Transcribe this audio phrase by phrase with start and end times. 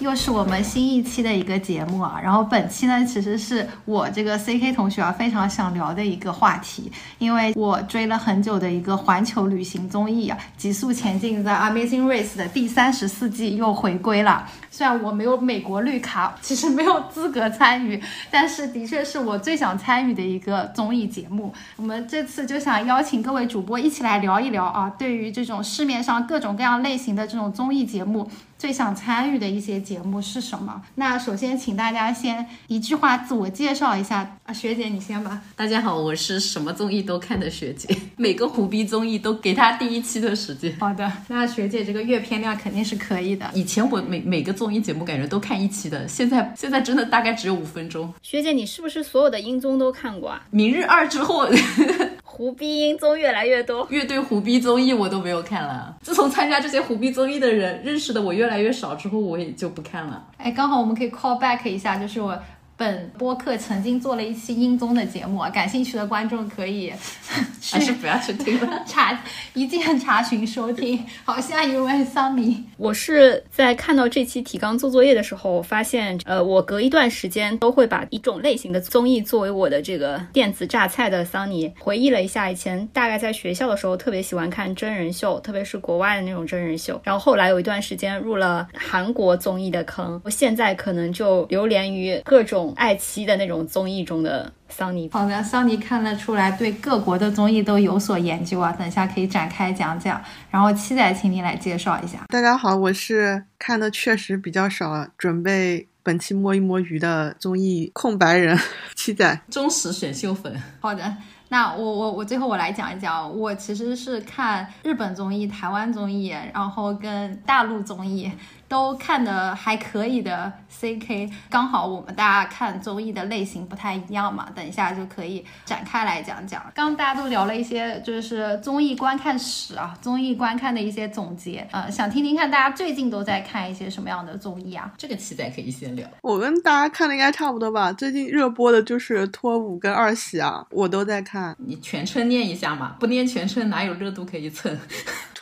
[0.00, 2.20] 又是我们新一期的一个节目啊。
[2.22, 14.48] 然后本期呢，其实是我这个 C K 同学啊非常想聊的一个话题，因为我追了很久的一个环球旅行综艺啊，《极速前进》在 Amazing Race 的第三十四季又回归了。
[14.70, 21.54] 虽然我没有美国绿卡，其实没有资格参与，但是的确是我最想参与的一个综艺节目。
[21.76, 28.28] 我们这次就想邀请各位主播一起来聊一聊啊，对于这种市面上各种各样类型的这种综艺节目，
[28.64, 30.80] 最想参与的一些节目是什么？
[30.94, 35.42] 那首先请大家先一句话自我介绍一下啊，学姐你先吧。
[35.54, 40.74] 大家好，我是什么综艺都看的学姐，每个虎逼综艺都给他第一期的时间。
[40.80, 43.50] 好的，那学姐这个阅片量肯定是可以的。
[43.52, 48.10] 以前我每每个综艺节目感觉都看一期的，现在现在真的大概只有五分钟。
[48.22, 50.40] 学姐，你是不是所有的音综都看过啊？
[50.50, 51.46] 明日二之后，
[52.24, 55.94] 胡逼音综越来越多，乐队胡逼综艺我都没有看了。
[56.00, 60.24] 自从参加这些胡逼综艺的人认识的我越来越少之后，我也就不看了。
[60.36, 62.38] 哎，刚好我们可以 call back 一下，就是我
[62.76, 66.92] 本播客曾经做了一期音综的节目啊，感兴趣的观众可以
[67.70, 68.82] 还是不要去听了。
[68.84, 69.16] 查
[69.52, 71.04] 一键查询收听。
[71.24, 94.52] 好，下一位桑尼，我是在看到这期提纲做作业的时候，发现，呃，我隔一段时间都会把一种类型的综艺作为我的这个电子榨菜的桑尼，回忆了一下以前大概在学校的时候特别喜欢看真人秀，特别是国外的那种真人秀，然后后来有一段时间入了韩国综艺的坑，我现在可能就流连于各种爱奇艺的那种综艺中的。
[94.66, 100.20] 桑尼，好的，桑尼看得出来对各国的综艺都有所研究啊，等一下可以展开讲讲。
[100.50, 102.18] 然后七仔，请你来介绍一下。
[102.28, 108.58] 大家好，我是看的确实比较少，准备本期摸一摸鱼的综艺空白人
[108.96, 110.60] 七仔，忠实选秀粉。
[110.80, 111.16] 好的，
[111.50, 118.32] 那我我我最后我来讲一讲，我其实是看日本综艺、台湾综艺，然后跟大陆综艺。
[118.68, 126.62] 都看的还可以的 CK，刚好我们大家看综艺的类型不太一样嘛，等一下就可以展开来讲讲。
[126.74, 134.92] 刚刚大家都聊了一些就是综艺观看史啊，综艺观看的一些总结，呃，想听听看大家最近都在看一些什么样的综艺啊？
[134.96, 136.08] 这个期待可以先聊。
[136.22, 141.54] 我跟大家看的应该差不多吧，最近热播的就是脱五跟二喜啊，我都在看。
[141.58, 144.76] 你全称念一下嘛，不念全称哪有热度可以蹭？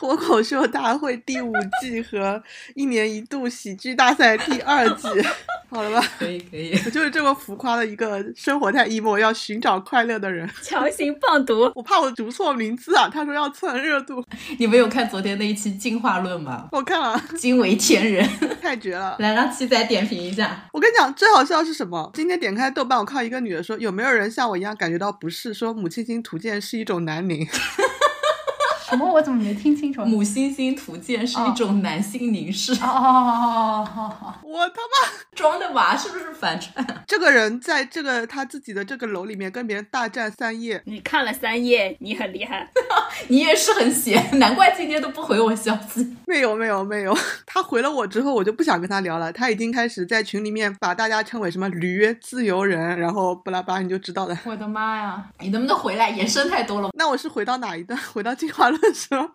[0.03, 2.43] 脱口秀大会第五季和
[2.75, 5.07] 一年一度喜剧大赛第二季，
[5.71, 6.05] 好了吧？
[6.19, 13.07] 可以可以，我就是这么浮夸的一个生活太 emo 要寻找快乐的人， 强行放毒，我怕我读错名字啊！
[13.07, 14.21] 他说要蹭热度，
[14.59, 16.67] 你没有看昨天那一期进化论吗？
[16.73, 18.29] 我看了， 惊为天人，
[18.61, 19.15] 太绝了！
[19.19, 20.65] 来让七仔点评一下。
[20.73, 22.11] 我跟你讲，最好笑是什么？
[22.13, 25.53] 今天点开豆瓣，我看一个女的说，有没有人像我一样感觉到不适？
[25.53, 27.47] 说母亲星图鉴是一种南宁。
[28.93, 29.11] 什么？
[29.11, 30.03] 我怎么没听清楚？
[30.05, 32.73] 母猩猩图鉴是一种男性凝视。
[32.73, 34.33] 哦哦哦哦哦！
[34.43, 35.95] 我他妈装的娃？
[35.97, 36.85] 是不是反串？
[37.07, 40.81] 这个人在这个他自己的这个楼里面跟别人大战三夜。
[40.85, 42.69] 你看了三夜，你很厉害。
[43.27, 46.15] 你也是很闲，难怪今天都不回我消息。
[46.25, 47.15] 没有没有没有，
[47.45, 49.31] 他回了我之后，我就不想跟他聊了。
[49.31, 54.37] 他已经开始在群里面把大家称为什么驴自由人，然后巴拉巴拉，你就知道了。
[54.45, 55.23] 我的妈呀！
[55.39, 56.09] 你能不能回来？
[56.09, 56.89] 延伸太多了。
[56.97, 57.99] 那我是回到哪一段？
[58.13, 58.81] 回到进化论。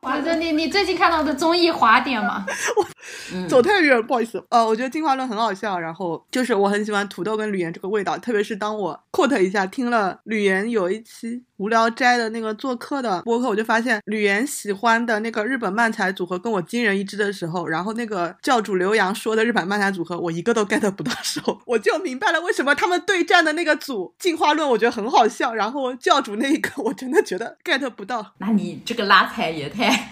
[0.03, 2.45] 哇，这你你最近看到的综艺滑点吗？
[2.77, 4.43] 我走太远，不好意思。
[4.51, 28.35] 呃，我觉得进化论很好笑，然后就是我很喜欢土豆跟吕岩这个味道，特别是当我 quote 一下听了吕岩有一期无聊斋的那个做客的播客，我就发现吕岩喜欢的那个日本漫才组合跟我惊人一致的时候，然后那个教主刘洋说的日本漫才组合我一个都 get 不到手，我就明白了为什么他们对战的那个组进化论我觉得很好笑，然后教主那一个 我真的觉得 get 不到。
[28.39, 30.09] 那你这个拉踩也太……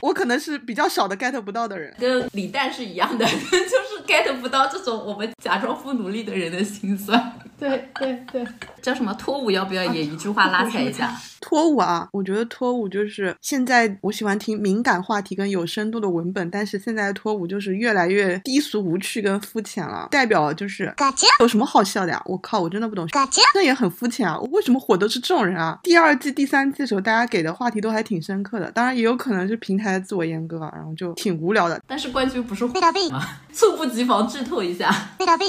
[0.00, 7.32] 我可能是比较少的 get 不到的人，跟李诞是一样的， 就是 get 不到这种我们假装不努力的人的心酸。
[7.58, 8.46] 对对对，
[8.80, 9.50] 叫什么脱舞？
[9.50, 11.12] 要不要也一句话拉踩一下？
[11.40, 20.06] 脱舞啊，我觉得脱舞就是现在我喜欢听敏感话题跟有深度的文本，但是现在的脱舞就是越来越低俗无趣跟肤浅了。
[20.10, 20.92] 代表就是
[21.40, 22.22] 有什么好笑的呀？
[22.26, 23.08] 我靠，我真的不懂。
[23.54, 24.38] 那也很肤浅啊！
[24.52, 25.78] 为什么火的是这种人啊？
[25.82, 31.80] 第二季、第三季的时候，大家给的话题都还挺深刻的，当然也有可能是平台的自我阉割啊，然后就挺无聊的。
[31.86, 32.64] 但是冠军不是
[33.10, 33.22] 吗？
[33.58, 34.88] 猝不及防剧透一下，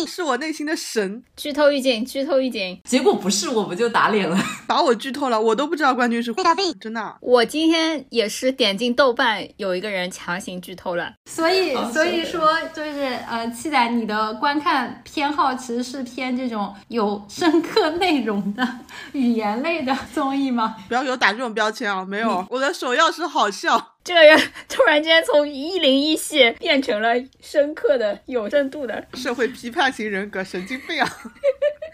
[0.08, 1.24] 是我内心的神。
[1.38, 4.36] 剧透预警，剧透预警，结果不是，我不就打脸了，
[4.66, 5.94] 把我剧透了，我都不知道。
[5.94, 7.16] 冠军是贝大贝，真的啊。
[7.22, 11.14] 我今天也是点进豆瓣，有一个人强行剧透了。
[11.30, 18.68] 所以所以说就是呃，七仔你的观看偏好其实是偏这种有深刻内容的
[19.12, 20.78] 语言类的综艺吗？
[20.90, 22.04] 不要给我打这种标签啊！
[22.04, 23.94] 没有，我的首要是好笑。
[24.02, 27.10] 这个人突然间从一零一系变成了
[27.42, 29.06] 深刻的、有深度的。
[29.14, 31.08] 社会批判型人格，神经病啊！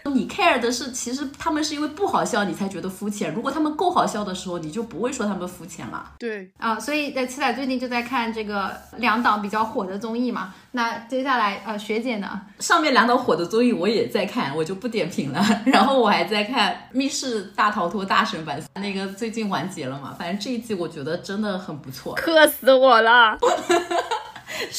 [0.14, 3.34] 你 care 的是，其实他们是因为不好笑你才觉得肤浅。
[3.34, 6.12] 如果他们够好笑的时候，你就不会说他们肤浅了。
[6.16, 10.54] 对，啊，所以呃，七仔最近就在看这个两档比较火的综艺嘛。
[10.70, 12.40] 那接下来呃，学姐呢？
[12.60, 15.44] 上面两档火的综艺我也在看，我就不点评了。
[15.66, 20.14] 然后我还在看《密室大逃脱大神版》，那个最近完结了嘛。
[20.16, 22.14] 反正这一季我觉得真的很不错。
[22.14, 23.36] 磕死我了！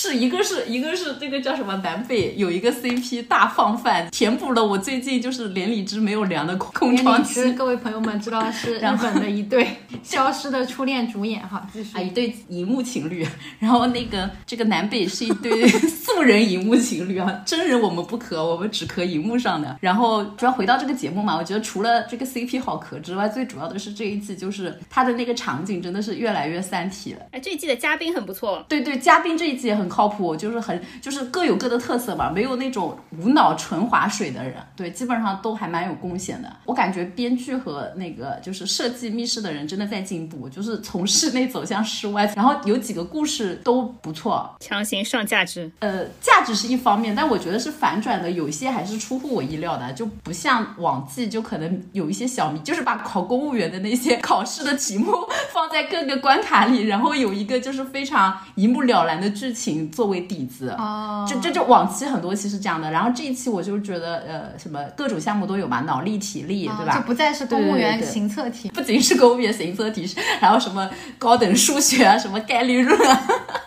[0.07, 7.51] 是一个是一个是这个叫什么南北有一个 CP 大放饭，填补了我最近就是连理枝没有凉的空空窗，期。
[7.51, 9.67] 各位朋友们知道是日然后本的一对
[10.01, 13.27] 消失的初恋主演哈，继续啊，一对荧幕情侣，
[13.59, 19.77] 然后那个这个南北是一对 素人荧幕情侣啊，真人我们不磕，我们只磕荧幕上的。
[19.81, 27.19] 然后主要回到这个节目嘛，我觉得除了这个 CP 好磕之外，最主要的是这一季就是他的那个场景真的是越来越三体了。
[27.31, 36.55] 哎，这一季的嘉宾很不错，对对，嘉宾这一季也很靠谱，就是很就是各有各的特色吧，没有那种无脑纯划水的人，对，基本上都还蛮有贡献的。
[36.65, 45.71] 我感觉编剧和那个就是设计密室的人真的在进步，就是从室内走向室外，然后有几个故事都不错，强行上价值。
[45.79, 55.11] 呃，价值是一方面，但我觉得是反转的，有一些还是出乎我意料的，就不像往季，就可能有一些小迷，就是把考公务员的那些考试的题目
[55.51, 60.75] 放在各个关卡里，然后有一个就是非常一目了然的剧情作为底子。
[60.77, 66.95] 哦，就这就往期很多期是这样的，然后这一期我就觉得呃什么各种项目都有嘛，脑力、体力，对吧？
[66.95, 68.69] 就不再是公务员行测题。
[68.69, 70.09] 不仅是公务员行测题，
[70.39, 73.27] 然后什么高等数学啊，什么概率论啊，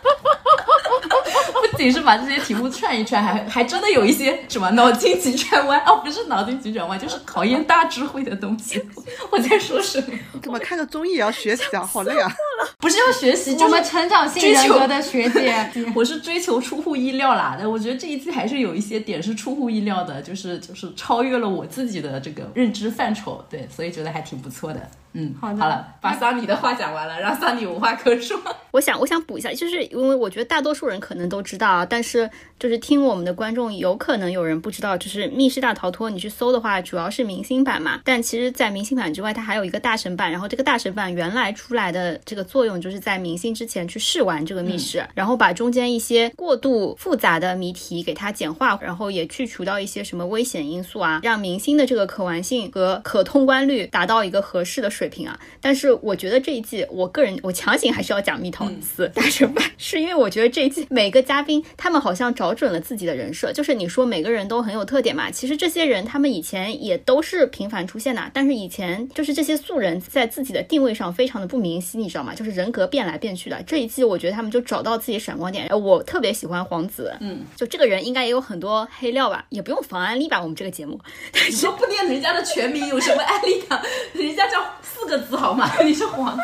[1.81, 8.81] 仅是把这些题目串一串，还还真的有一些什么脑筋急转弯哦，不是脑筋急转弯，就是考验大智慧的东西。
[9.31, 10.17] 我在说什么？
[10.41, 11.83] 怎么看个综艺也要学习啊？
[11.85, 12.31] 好累啊！
[12.77, 24.79] 不是要学习，就我是们成长性人格的学姐， 我是追求出乎意料啦，但我觉得这一季还是有一些点是出乎意料的，就是就是超越了我自己的这个认知范畴，对，所以觉得还挺不错的。
[25.13, 28.39] 嗯，好的好了，把桑尼的话讲完了，让桑尼无话可说。
[28.71, 32.29] 我想，我想补一下，就是因为我觉得大多数人可能都知道啊，但是
[32.59, 38.01] 就是听我们的观众有可能有人不知道，就是《密室大逃脱》，你去搜的话，主要是明星版嘛。
[38.03, 40.29] 但其实，在明星版之外，它还有一个大神版。
[40.31, 55.39] 然后这个大神版原来出来的这个作用，就是在明星之前去试玩这个密室，然后把中间一些过度复杂的谜题给它简化，然后也去除掉一些什么危险因素啊，让明星的这个可玩性和可通关率达到一个合适的水平啊。
[55.59, 72.33] 但是我觉得这一季，我个人我强行还是要讲蜜桃四大神版，是因为我觉得这一季每个嘉宾他们好像找准了自己的人设，就是你说每个人都很有特点嘛，其实这些人他们以前也都是频繁出现的，但是以前就是这些素人在自己的定位上非常的不明晰，你知道吗？
[72.35, 73.61] 就是人格变来变去的。
[73.63, 80.99] 这一季我觉得他们就找到自己闪光点，呃我特别喜欢黄子，嗯，就这个人应该也有很多黑料吧，也不用防安利吧，我们这个节目。
[81.47, 83.81] 你说不念人家的全名有什么安利的？
[84.13, 85.69] 人家叫四个字好吗？
[85.83, 86.41] 你是黄子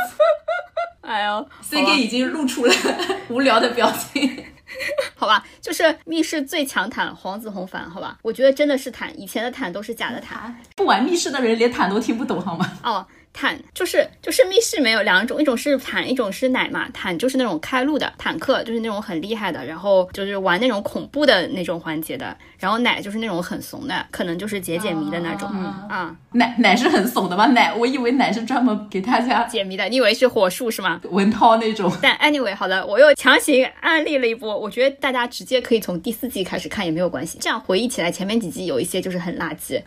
[1.01, 2.73] 哎呦，，CK 已经露出了
[3.29, 4.43] 无聊的表情。
[5.15, 10.55] 好吧，就是密室最强坦黄子弘凡，好吧，我觉得真的是坦，以前的坦都是假的坦。
[10.75, 12.71] 不玩密室的人连坦都听不懂好吗？
[12.83, 13.05] 哦，
[13.37, 16.89] 坦就是就是密室没有两种，一种是坦，一种是奶嘛。
[16.91, 22.35] 坦就是那种开路的坦克，就是那种很厉害的，然后就是玩那种恐怖的那种环节的。
[22.57, 25.47] 然后奶就是那种很怂的，可能就是解解谜的那种。
[25.53, 27.45] 嗯啊，奶奶是很怂的吗？
[27.45, 30.99] 奶，我以为奶是专门给大家解谜的，你以为是火术是吗？
[31.11, 31.95] 文涛那种。
[32.01, 34.57] 但 anyway，好的，我又强行安利了一波。
[34.57, 39.79] 我觉得大家直接可以从第四季开始看也没有关系，这样回忆起来前面几季有一些就是很垃圾。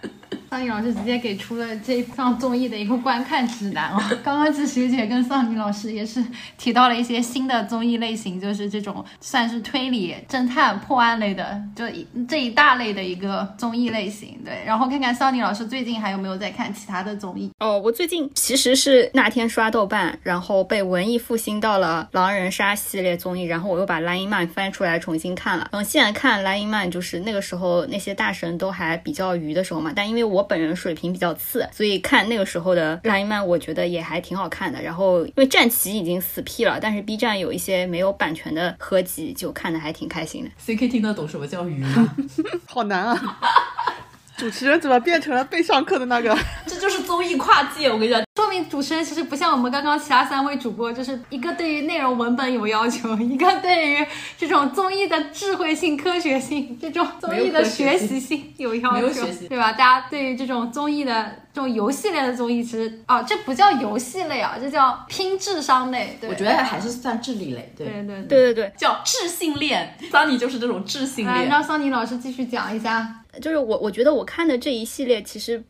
[0.49, 4.01] 桑尼老师直接给出了这一档综艺的一个观看指南哦。
[4.23, 6.25] 刚刚是学姐跟桑尼老师也是
[6.57, 14.39] 提到了一些新的综艺类型，就是这种算是推理、侦探、破案类的，就一这一大类的一个综艺类型。
[14.45, 17.51] 对，然后看看桑尼老师最近还有没有在看其他的综艺。
[17.59, 25.69] 哦，我最近其实是那天刷豆瓣，然后被文艺复兴到了狼人杀系列综艺，然后我又把莱茵曼翻出来重新看了。
[25.73, 34.81] 然后现在看莱茵曼，就是那个时候那些大神都还比较鱼的时候嘛，但因为我本人水平比较次，所以看那个时候的莱我觉得也还挺好看的。
[34.83, 40.51] 然后因为战旗已经死屁了，但是 B 站有一些没有版权的合集，就看的还挺开心的。
[40.59, 42.15] CK 听得懂什么叫鱼吗？
[42.67, 43.39] 好难啊！
[44.41, 46.35] 主持人怎么变成了被上课的那个？
[46.67, 54.07] 这就是综艺跨界，我跟你讲，说明主持人其实不像我们刚刚其他三位主播，就是一个对于内容文本有要求， 一个对于
[54.39, 59.73] 这种综艺的智慧性、科学性，这种综艺的学习性有要求对吧？
[59.73, 66.17] 大家对于这种综艺的这种游戏类的综艺，其实啊，这不叫游戏类啊，这叫拼智商类。
[66.19, 69.99] 对，我觉得还是算智力类，对，对对对对对，叫智性恋。
[70.11, 71.49] 桑尼就是这种智性来，恋。
[71.51, 73.17] 让桑尼老师继续讲一下。
[73.41, 75.63] 就是我我觉得我看的这一系列其实。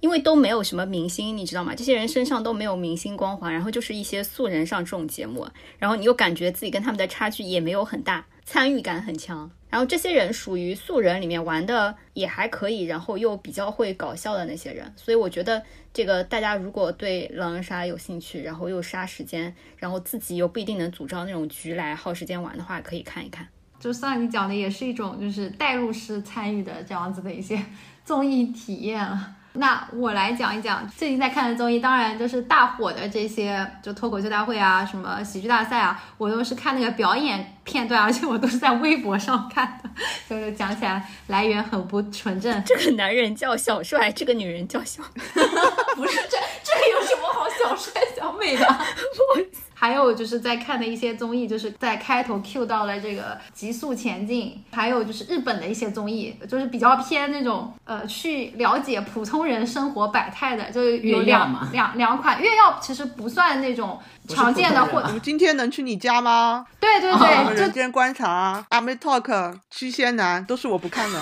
[0.00, 1.74] 因为都没有什么明星，你知道吗？
[1.74, 9.50] 这些人身上都没有明星光环，然后就是一些素人上这种节目，然后你又感觉自己跟他们的差距也没有很大，参与感很强。
[9.70, 14.92] 然后这些人属于素人里面玩的也还可以，然后又比较会搞笑的那些人。
[14.94, 15.62] 所以我觉得
[15.94, 23.48] 这个大家如果对狼人杀有兴趣，然后又杀时间，然后自己又不一定能组织那种局来耗时间玩的话，可以看一看。
[23.84, 27.62] 就像你讲的，也是一种就是代入式参与的这样子的一些
[28.02, 29.34] 综艺体验了。
[29.52, 39.90] 那我来讲一讲最近在看的综艺，当然就是大火的这些，就脱口秀大会啊，什么喜剧大赛啊，我都是看那个表演片段，而且我都是在微博上看的，
[40.30, 42.64] 就是讲起来来源很不纯正。
[42.64, 48.66] 这个男人叫小帅，这个女人叫小， 不是这这个有什么好小帅小美的？
[49.74, 65.00] 还有就是在看的一些综艺，就是在开头 Q 到了这个《极速前进》，还有就是日本的一些综艺，就是比较偏那种呃去了解普通人生活百态的，就是有两两两款月曜，其实不算那种常见的或。
[65.00, 66.64] 我们今天能去你家吗？
[66.80, 71.20] 对对对，人间观察、阿妹 Talk、驱仙男都是我不看的。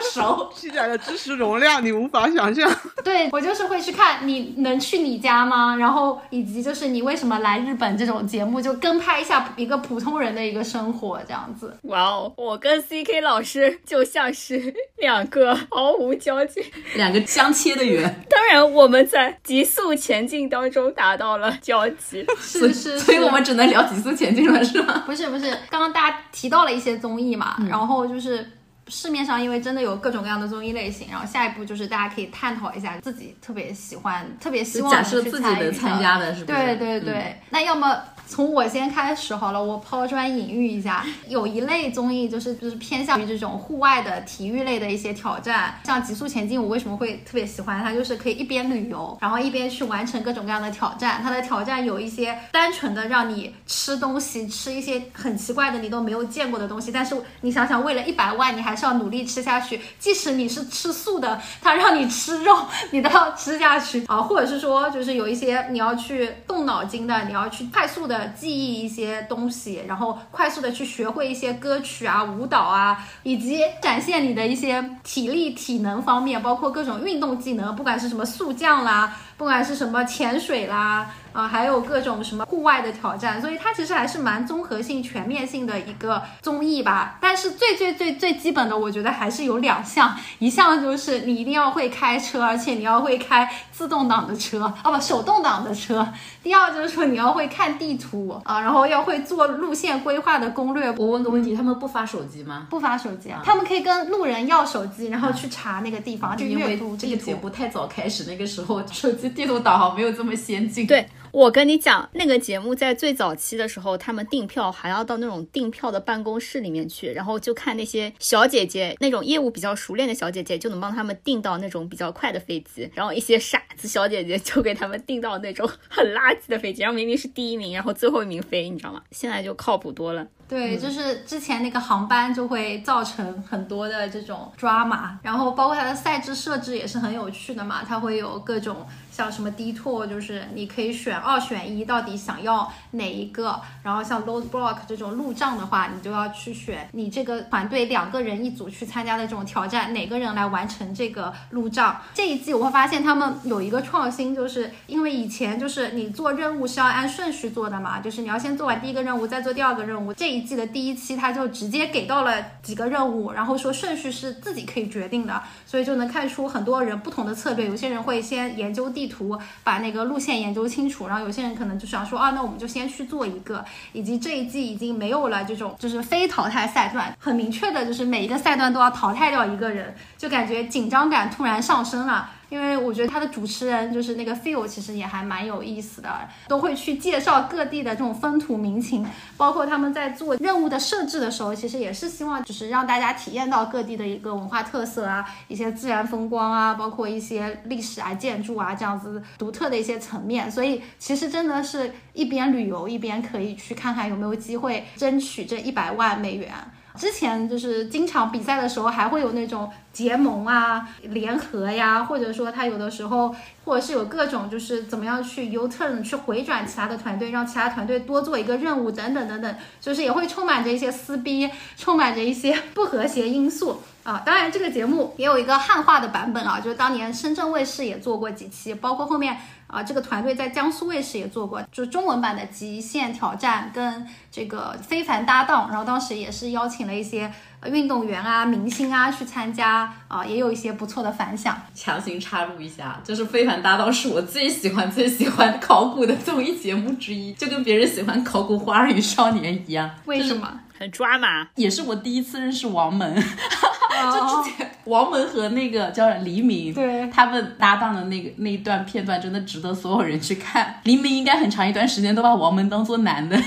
[0.00, 0.50] 熟？
[0.56, 2.70] 积攒的知识容量你无法想象。
[3.04, 5.76] 对我就是会去看你能去你家吗？
[5.76, 11.76] 然后以及就是你为什么来日本这种节目，就跟拍一下一个普通人的一个生活这样子。
[11.82, 16.60] 哇哦，我跟 CK 老师就像是 两个毫无交集、
[16.94, 18.02] 两个相切的圆。
[18.28, 25.04] 当然，我们在急速前进当中达到了交集，是是，所以我们只能聊急速前进了，是吗？
[25.06, 28.46] 不是不是，刚刚大家提到了一些综艺嘛，然后就是。
[28.90, 36.58] 市面上因为真的有各种各样的综艺类型，然后下一步就是大家可以探讨一下自己特别喜欢、特别希望假设自己能参加的是不是？
[36.58, 37.96] 对对对，那要么。
[38.30, 41.04] 从我先开始好了，我抛砖引玉一下。
[41.26, 47.92] 有一类综艺就是就是偏向于这种户外的体育类的一些挑战，像《极速前进》，我为什么会特别喜欢它？
[47.92, 51.20] 就是可以一边旅游，然后一边去完成各种各样的挑战。
[51.20, 59.80] 它的挑战有一些单纯的让你吃东西，吃一些很奇怪的你都没有见过的东西，但是你想想，为了一百万，你还是要努力吃下去。
[59.98, 62.56] 即使你是吃素的，它让你吃肉，
[62.92, 64.22] 你都要吃下去啊。
[64.22, 68.19] 或者是说，就是有一些你要去动脑筋的，你要去快速的。
[68.28, 81.10] 记忆一些东西，然后快速的去学会一些歌曲啊、舞蹈啊，以及展现你的一些体力、体能方面，包括各种运动技能，不管是什么速降啦，不管是什么潜水啦。
[81.32, 87.18] 啊，还有各种什么户外的挑战，所以它其实还是蛮综合性、全面性的一个综艺吧。
[87.20, 96.04] 但是最最最最基本的，我觉得还是有两项，一项就是你一定要会开车，而且你要会开自动挡的车，哦不，手动挡的车。
[96.42, 100.90] 第二就是说你要会看地图啊，然后要会做路线规划的攻略。
[100.96, 102.66] 我问个问题，他们不发手机吗？
[102.68, 110.86] 不发手机啊，他们可以跟路人要手机，然后去查那个地方，就阅读这个节目太早开始，那个时候手机地图导航没有这么先进。
[110.86, 111.06] 对。
[111.32, 129.00] 我跟你讲，那个节目在最早期的时候，他们订票还要到那种订票的办公室里面去，然后就看那些小姐姐，那种业务比较熟练的小姐姐就能帮他们订到那种比较快的飞机，然后一些傻子小姐姐就给他们订到那种很垃圾的飞机，然后明明是第一名，然后最后一名飞，你知道吗？
[129.12, 130.26] 现在就靠谱多了。
[130.50, 138.84] 对，就是之前那个航班就会造成很多的这种抓马，然后包括它的赛制设置也是很有趣的嘛，它会有各种。
[139.12, 143.60] 像什么 D tour，就是你可以选二选一，到底想要哪一个？
[143.82, 152.00] 然后像 load block 这种路障的话，你就要去选你这个团队两个人一组去参加的这种挑战，哪个人来完成这个路障？
[152.14, 160.14] 这一季我会发现他们有一个创新，就是因为以前就是你做任务是要按顺序做的嘛，就是你要先做完第一个任务，再做第二个任务。
[160.14, 167.66] 这一季的第一期他就直接给到了几个任务，然后说顺序是自己可以决定的，所以就能看出很多人不同的策略。
[167.66, 173.64] 有些人会先研究地图，把那个路线研究清楚，然后有些人可能就想说啊，那我们就先去做一个。
[173.92, 182.30] 以及这一季已经没有了这种就是非淘汰赛段，很明确的就是每一个赛段都要淘汰掉一个人，就感觉紧张感突然上升了。
[182.50, 200.50] 因为我觉得他的主持人就是那个 feel，其实也还蛮有意思的，都会去介绍各地的这种风土民情，包括他们在做任务的设置的时候，其实也是希望就是让大家体验到各地的一个文化特色啊，一些自然风光啊，包括一些历史啊、建筑啊这样子独特的一些层面。
[200.50, 206.52] 所以其实真的是一边旅游一边可以去看看有没有机会争取这一百万美元。
[207.00, 224.22] 之前就是经常比赛的时候，还会有那种结盟啊、联合呀，或者说他有的时候，或者是有各种就是怎么样去 U turn 去回转其他的团队，让其他团队多做一个任务等等等等，就是也会充满着一些撕逼，充满着一些不和谐因素啊。
[224.26, 229.38] 当然，这个节目也有一个汉化的版本啊，就是当年深圳卫视也做过几期，包括后面。
[229.70, 237.32] 啊，这个团队在江苏卫视也做过，就中文版的《极限挑战》跟这个《非凡搭档》，然后当时也是邀请了一些
[237.66, 241.56] 运动员啊、明星啊去参加，啊，也有一些不错的反响。
[241.74, 249.88] 强行插入一下，就是《非凡搭档》是我最喜欢、最喜欢考古的综艺节目之一，就跟别人喜欢考古《花儿与少年》一样。
[250.06, 250.60] 为什么？
[250.80, 253.14] 很抓马，也是我第一次认识王蒙。
[253.14, 260.80] 就之前王蒙和那个叫黎明，对他们搭档的那个那一段片段，真的值得所有人去看。
[260.84, 263.38] 黎明应该很长一段时间都把王蒙当做男的。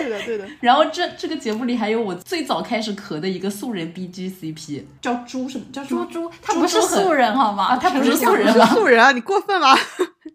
[0.00, 0.44] 对的，对的。
[0.60, 5.64] 然后这这个节目里还有我最早开始磕的一个素人 B G C P，叫猪什么？
[5.72, 6.28] 叫猪猪？
[6.42, 7.66] 他不是素人好吗？
[7.66, 8.66] 啊他不是素人吗？
[8.74, 9.12] 素人啊！
[9.12, 9.68] 你过分了。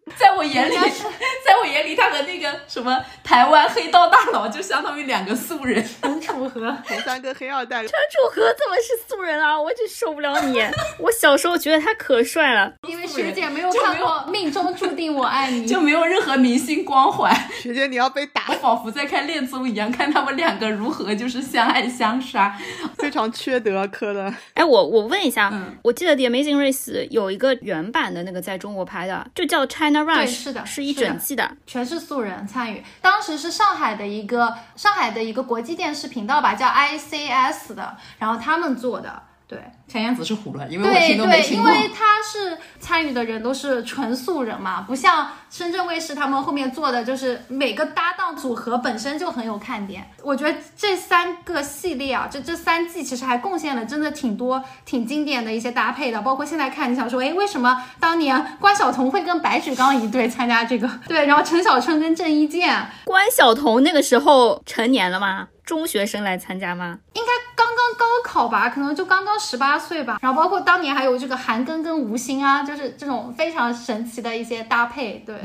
[0.19, 5.83] 在我眼里，在我眼里，他和那个什么台湾黑道大佬就相当于两个素人。
[6.00, 7.79] 陈楚河，同三个黑二代。
[7.79, 9.59] 陈楚河怎么是素人啊？
[9.59, 10.62] 我真受不了你！
[11.00, 17.35] 我小时候觉得他可帅了，因为学姐没有看过《命中注定我爱你 》，就没有任何明星光环。
[17.59, 22.55] 学姐你要被打，仿佛在看恋综一样，看他们两个如何就是相爱相杀，
[23.00, 24.31] 非常缺德磕的。
[24.53, 30.16] 哎，我我问一下，我记得《The Amazing Race》有一个原版的那个在中国拍的，就叫 China Rush。
[30.16, 32.84] 对，是的，是一整季的，全是素人参与。
[33.02, 39.24] 当时是上海的一个上海的一个国际电视频道吧，叫 ICS 的，然后他们做的。
[39.48, 41.70] 对，看样子是糊了，因为我听都没听过。
[41.70, 50.10] 对对，因为他是参与的人都是纯素人嘛，不像深圳卫视他们后面做的，就是每个搭档组合本身就很有看点。
[50.24, 56.20] 我觉得这三个系列啊，这这三季其实还贡献了真的挺多、挺经典的一些搭配的。
[56.24, 60.90] 包括现在看，你想说，哎，为什么当年关晓彤会跟白举纲一对参加这个？
[61.08, 65.50] 对，然后陈小春跟郑伊健，关晓彤那个时候成年了吗？
[65.64, 67.00] 中学生来参加吗？
[67.14, 70.18] 应该刚刚高考吧，可能就刚刚十八岁吧。
[70.22, 75.24] 然后包括当年还有这个韩庚跟吴昕啊，就是这种非常神奇的一些搭配。
[75.25, 75.35] 对，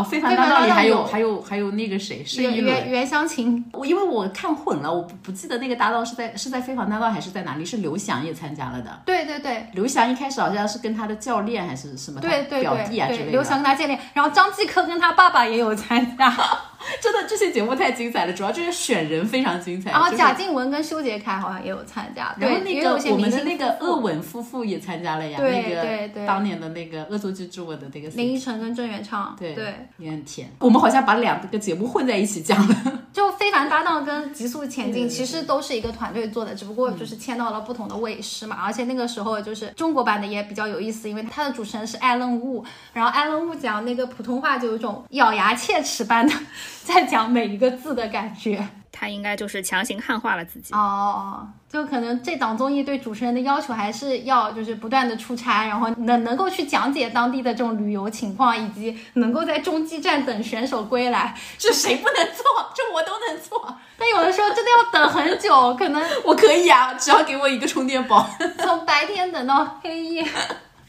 [0.00, 3.64] 哦，非凡搭档里还有还有还有那个谁，是袁袁湘琴。
[3.72, 7.64] 我因为我看混了，我不不记得那个搭档是在是在非凡搭档还是在哪里？
[7.64, 9.02] 是刘翔也参加了的。
[9.04, 13.30] 对对对，刘翔一开始好像是跟他的教练还是什么对对表弟啊之类的。
[13.30, 16.34] 刘翔跟他教练，然后张继科跟他爸爸也有参加。
[16.98, 19.90] 真的这些节目太精彩了，主要就是选人非常精彩。
[19.90, 30.50] 然后贾静雯跟修杰楷好像也有参加，然后那个我们的那个鄂文夫妇也参加了呀，那个当年的那个恶作剧之吻的那个林依晨跟郑元畅，对对，有点甜。
[30.60, 32.76] 我们好像把两个节目混在一起讲了。
[33.12, 38.56] 就非凡搭档跟极速前进其实都是一个团队做的，只不过就是签到了不同的卫视嘛。
[38.62, 46.32] 而且那个时候就是中国版的也比较有意思，因为它的主持人是艾伦雾，然后艾伦雾讲那个普通话就有种咬牙切齿般的
[46.84, 47.50] 在讲每。
[47.50, 51.48] 一个字的感觉，他应该就是强行汉化了自己哦。
[51.68, 61.36] 就可能这档综艺对主持人的要求还是要就是不断的出差，然后能能够去讲解当地的这种旅游情况，以及能够在中继站等选手归来。
[61.58, 62.44] 这谁不能做？
[62.74, 63.76] 这我都能做。
[63.96, 70.26] 但有的时候真的要等很久，可能我可以啊，只要给我一个充电宝，从白天等到黑夜。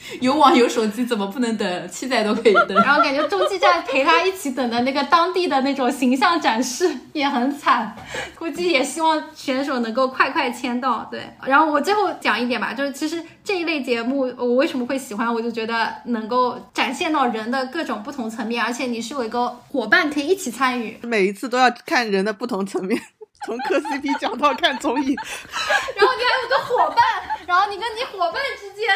[0.19, 1.89] 有网有手机，怎么不能等？
[1.89, 2.73] 七仔都可以等。
[2.83, 7.95] 然后感觉中继站陪他一起等的那个当地的那种形象展示 也很惨，
[8.37, 11.07] 估计也希望选手能够快快签到。
[11.11, 22.99] 对，然后我最后讲一点吧，就是其实这一类节目我为什么会喜欢，我就觉得能够展现到人的各种不同层面，而且你是有一个伙伴可以一起参与，每一次都要看人的不同层面，
[23.45, 25.15] 从磕 CP 讲到看综艺，
[25.95, 28.88] 然后你还有个伙伴，然后你跟你伙伴之间。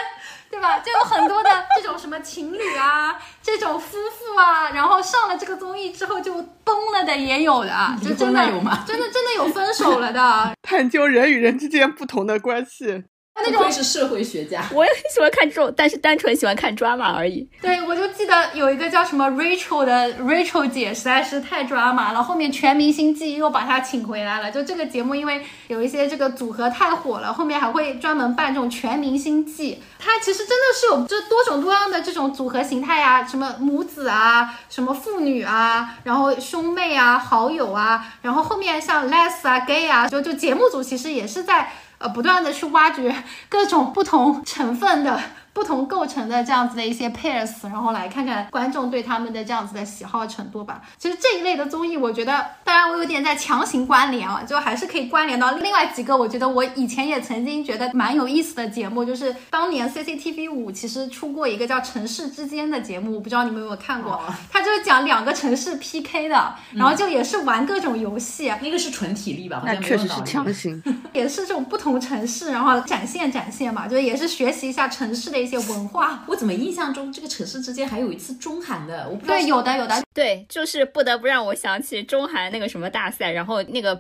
[0.48, 0.80] 对吧？
[0.80, 8.86] 就有很多的这种什么情侣啊，这种夫妇啊，然后上了这个综艺之后就崩了的也有的，就真的有吗？
[8.88, 10.54] 真的真的有分手了的。
[10.62, 13.04] 探究人与人之间不同的关系。
[13.44, 14.64] 那种是社会学家。
[14.74, 17.48] 我也很喜欢看这种，但是单纯喜欢看 drama 而已。
[17.62, 22.24] 对，我就记得有一个叫什么 Rachel 的 Rachel 姐，实在是太 drama 了。
[22.24, 24.52] 后面全明星季又把她请回来了。
[24.52, 29.82] 就这个节目，因为有一些这个组合太火了，后面还会专门办这种全明星季。
[30.00, 41.70] 它其实真的是有这多种多样的这种组合形态啊，什么母子啊，什么父女啊，然后兄妹啊，好友啊，然后后面像 Les 啊，Gay 啊，就就节目组其实也是在。
[41.98, 45.20] 呃，不断的去挖掘各种不同成分的。
[45.56, 50.82] 不同构成的这样子的一些 pairs，然后来看看观众对他们的这样子的喜好程度吧。
[50.98, 56.16] 其实这一类的综艺，我觉得当然我有点在强行关联啊，就还是可以关联到另外几个。
[56.18, 64.22] 我觉得我以前也曾经觉得蛮有意思的节目，就是当年 CCTV 五其实出过一个叫《城市之间》的节目，我不知道你们有没有看过？
[64.52, 68.52] 它就是讲两个城市 PK 的，然后就也是玩各种游戏。
[68.62, 69.64] 那个是纯体力吧？
[69.66, 75.45] 那确实是强行， 也是这种不同城市，然后展现展现嘛，就也是学习一下城市的。
[75.46, 79.08] 一些文化，我怎么印象中这个城市之间还有一次中韩的？
[79.08, 79.36] 我不知道。
[79.36, 83.96] 对，有的有的，对，就是不得不让我想起中韩那个什么大赛，然后那个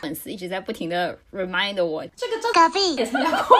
[0.00, 3.58] 粉丝一直在不停的 remind 我，这个赵也参加过，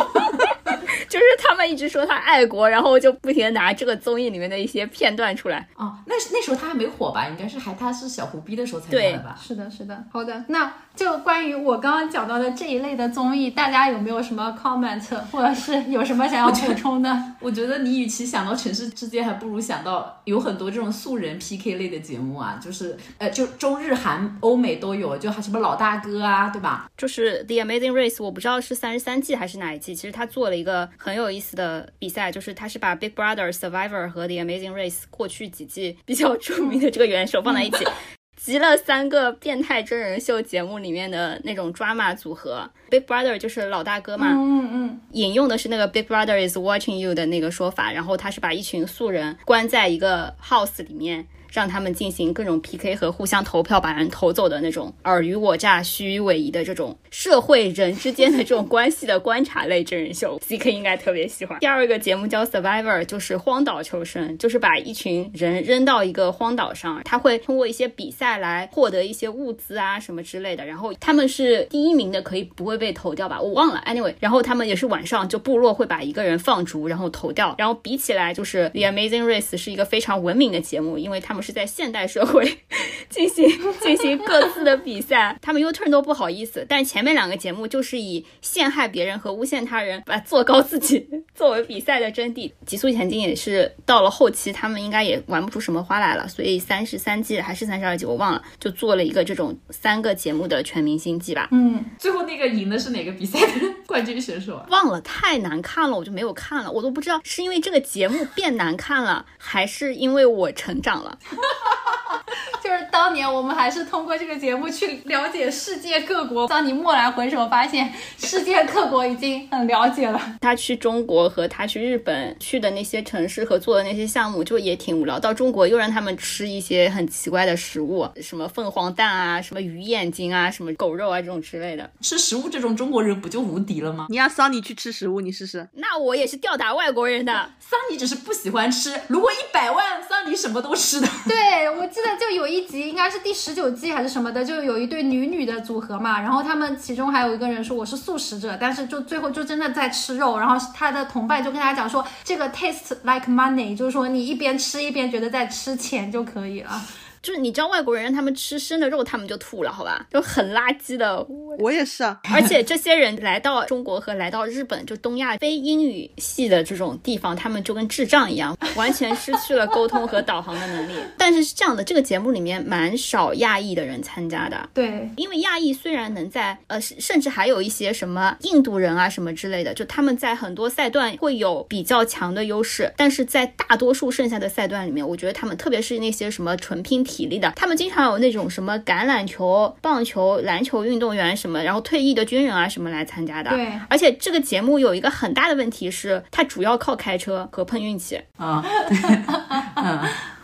[1.08, 5.66] 就是他们一直说他爱国，然后就不停的拿这个综艺里面的一些片段出来。
[5.76, 7.26] 哦，那那时候他还没火吧？
[7.28, 9.38] 应该是还他是小胡逼的时候参加的吧？
[9.40, 10.04] 是的，是的。
[10.12, 17.07] 好的，那就关于我刚刚讲到的这一类的综艺，大家有没有什么 comment，或者是有什么想要补充的？
[17.40, 26.90] 我觉得你与其想到城市之间，还不如想到有很多这种素人 PK 类的节目啊，就是呃，就中日韩欧美都有，就还什么老大哥啊，对吧？
[26.96, 37.84] 就是 The Amazing Race，我不知道是三十三季还是哪一季，其实他做了一个很有意思的比赛，就是他是把 Big Brother、Survivor 和 The Amazing Race 过去几季比较著名的这个元首放在一起。
[38.38, 51.26] 集了三个变态真人秀节目里面的那种 drama 组合，Big Brother 就是老大哥嘛，嗯嗯，引用的是那个 Big Brother is watching you 的那个说法，然后他是把一群素人关在一个 house 里面。
[51.52, 61.58] 让他们进行各种 PK 和互相投票，把人投走的那种尔虞我诈、虚与委蛇的这种社会人之间的这种关系的观察类真人秀， CK 应该特别喜欢。
[61.58, 70.64] 第二个节目叫 Survivor，就是荒岛求生，就是把一群人扔到一个荒岛上，他会通过一些比赛来获得一些物资啊什么之类的。
[70.66, 73.40] 然后他们是第一名的，可以不会被投掉吧？
[73.40, 73.82] 我忘了。
[73.86, 77.54] Anyway，然后他们也是晚上就部落会把一个人放逐，然后投掉。
[77.58, 81.37] 然后比起来，就是 The Amazing Race 是一个非常文明的节目，因为他们。
[81.40, 82.58] 是在现代社会
[83.08, 83.48] 进行
[83.80, 86.64] 进行各自的比赛，他们 U turn 都不好意思。
[86.68, 92.50] 但前面两个节目就是以陷害别人和诬陷他人，把做高自己 作为比赛的真谛。
[92.66, 101.48] 极速前进也是到了后期，他们应该也玩不出什么花来了，所以三十三季还是三十二季，我忘了，就做了一个这种三个节目的全明星季吧。
[101.52, 104.66] 嗯，最后那个赢的是哪个比赛的 冠军选手啊？
[104.70, 111.18] 忘了，太难看了，我就没有看了，我都不知道是因为这个节目变难看了，还是因为我成长了。
[112.62, 116.46] 就是当年我们还是通过这个节目去了解世界各国。
[116.48, 120.20] 当你蓦然回首，发现世界各国已经很了解了。
[120.40, 125.18] 他去中国和他去日本去的那些城市和做的那些项目，就也挺无聊。
[125.18, 131.90] 到中国又让他们吃一些很奇怪的食物，什么凤凰蛋啊，什么鱼眼睛啊，什么狗肉啊这种之类的。
[132.02, 134.08] 吃食物这种中国人不就无敌了吗？
[134.10, 135.66] 你让桑尼去吃食物，你试试。
[135.74, 137.32] 那我也是吊打外国人的。
[137.60, 141.08] 桑尼只是不喜欢吃，如果一百万，桑尼什么都吃的。
[141.26, 141.68] 对。
[141.78, 156.80] 我记得就有一集，应该是第十九季还是什么的，就有一对女女的组合嘛，然后他们其中还有一个人说我是素食者，但是就最后就真的在吃肉，然后他的同伴就跟他讲说这个 taste like money，就是说你一边吃一边觉得在吃钱就可以了。
[157.22, 160.06] 就是你知道外国人让他们吃生的肉，他们就吐了，好吧？
[160.10, 161.24] 就很垃圾的。
[161.58, 162.20] 我也是啊。
[162.32, 170.92] 而且这些人来到中国和来到日本，就东亚非英语系的这种地方，他们就跟智障一样， 完全失去了沟通和导航的能力。
[171.16, 174.68] 但是是这样的，这个节目里面蛮少亚裔的人参加的。
[174.74, 187.07] 对，因为亚裔虽然能在呃，甚至还有一些什么印度人啊什么之类的，就他们在很多赛段会有比较强的优势，但是在大多数剩下的赛段里面，我觉得他们特别是那些什么纯拼。
[187.08, 193.50] 体力的，他们经常有那种什么橄榄球、棒球、篮球运动员什么，然后退役的军人啊什么来参加的。
[193.50, 198.62] 对，而且这个节目有一个很大的问题是，它主要靠开车和碰运气啊。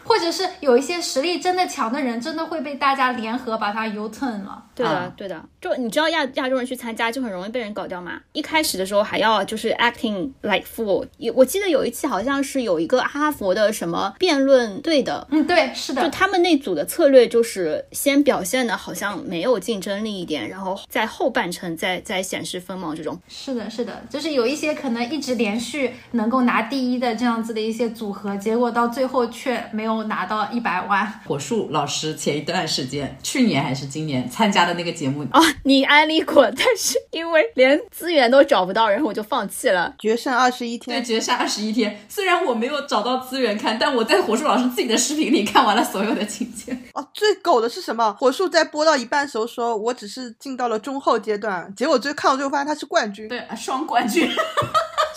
[0.06, 4.62] 或者是有一些实力真的强的人，真的会被大家联合把他 U turn 了。
[4.74, 8.20] 对的啊，对的，就你知道亚亚洲人去参加就很容易被人搞掉嘛。
[8.32, 23.18] 一开始的时候还要就是 acting like fool，有我记得有一期好像是有一个哈佛的什么辩论队的，嗯，对，是的就，他们那组的策略就是先表现的好像没有竞争力一点，然后在后半程再再显示锋芒这种。
[23.28, 31.20] 是的，是的，就是有一些可能一直连续能够拿第一的这样子的一些组合，结果到最后却没有拿到一百万。
[31.26, 39.94] 火树老师前一段时间，去年还是今年参加的那个节目，哦，你安利过，但是因为连资源都找不到，然后我就放弃了。
[39.98, 41.98] 决胜二十一对，天，绝杀二十一天。
[42.08, 46.76] 虽然我没有找到资源看，但我在火树老师自己的视频里看完了所有的情节。
[46.94, 48.14] 哦，最狗的是什么？
[48.18, 54.28] 火树在播到一半的时候说，我只是进到了中后阶段，结果最看到最后发现他是冠军，对，双冠军。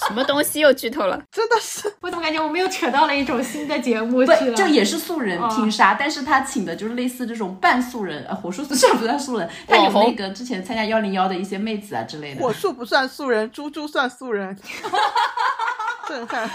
[0.07, 1.21] 什么东西又剧透了？
[1.31, 4.53] 真的是我怎么感觉我们又扯到了一种新的节目去，了？
[4.53, 12.41] 就也是素人哦拼杀，但是他请的就是类似这种半素人，呃， 火树虽然不算素人，他有那个之前参加幺零幺的一些妹子啊之类的。
[12.41, 14.57] 火树不算素人，猪猪算素人，
[16.07, 16.49] 震撼。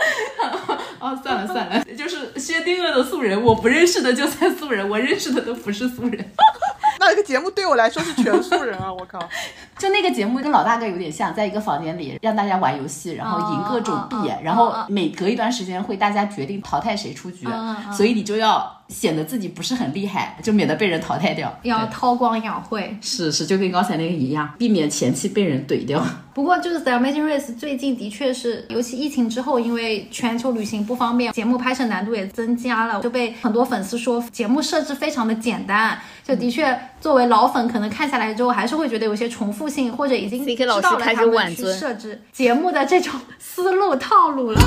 [1.00, 6.24] 哦，算了算了，就是薛定谔的素人，我不认识的就算素人，我认识的都不是素人。
[7.00, 8.92] 那个节目对我来说是全素人啊！
[8.92, 9.18] 我靠，
[9.78, 17.48] 就那个节目跟老大哥有点像，在一个房间里让大家玩游戏，然后赢各种币，然后哦每隔一段时间会大家决定淘汰谁出局，
[17.92, 21.56] 所以你就要显得自己不是很厉害，就免得被人淘汰掉。
[21.62, 22.96] 要韬光养晦。
[23.00, 26.04] 是是，就跟刚才那个一样，避免前期被人怼掉。
[26.34, 35.98] 不过就是 The Amazing Race 最近的确是，尤其疫情之后，因为全球旅行不方便，节目拍摄难度也增加了，就被很多粉丝说节目设置非常的简单。
[36.26, 44.60] 就的确，作为老粉，可能看下来之后还是会觉得有些重复性，或者已经知老师开始道了他们去设置节目的这种思路套路了。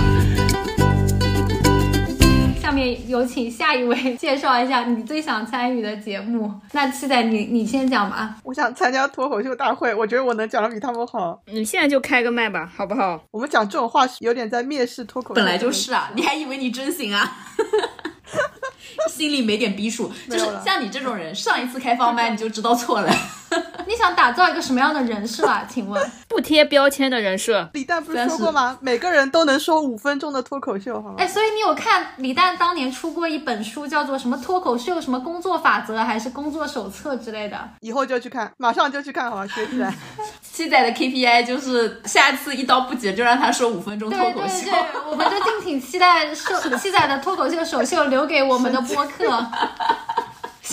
[2.64, 6.50] 下面有请下一位介绍一下你最想参与的节目。
[6.72, 8.38] 那七仔，你你先讲吧。
[8.42, 11.38] 我想参加脱口秀大会，我觉得我能讲的比他们好。
[11.48, 13.22] 你现在就开个麦吧，好不好？
[13.32, 17.36] 我们讲这种话是有点在蔑视脱口秀，本来就是啊，你还以为你真行啊？
[19.10, 23.14] 心里没点逼数，就是像你这种人，上一次开放麦你就知道错了。
[23.86, 25.68] 你想打造一个什么样的人设啊？
[25.70, 26.12] 请问？
[26.28, 28.76] 不贴标签的人设，李诞不是说过吗？
[28.82, 31.16] 每个人都能说五分钟的脱口秀，好吗？
[31.20, 37.70] 哎，所以你有看李诞当年出过一本书，叫做什么脱口秀什么工作法则，还是工作手册之类的？
[37.82, 39.46] 以后就去看，马上就去看，好吧？
[39.46, 39.94] 学起来。
[40.54, 44.66] 七仔的 KPI 就是下次一刀不剪就让他说五分钟脱口秀。
[44.66, 49.26] 对对，我们就敬请期待秀七仔的脱口秀首秀留给我们的播客。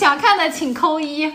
[0.01, 1.31] 想看的请扣一。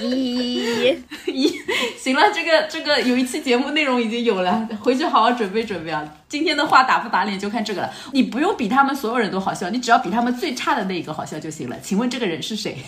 [0.00, 0.96] 一，
[1.28, 1.60] 一
[1.98, 6.02] 行了，这个这个有一期节目内容已经有了，回去好好准备准备啊。
[6.26, 11.76] 今天的话打不打脸就看这个了，你不用比他们所有人都好笑，你只要比他们最差的那一个好笑就行了。
[11.82, 12.78] 请问这个人是谁？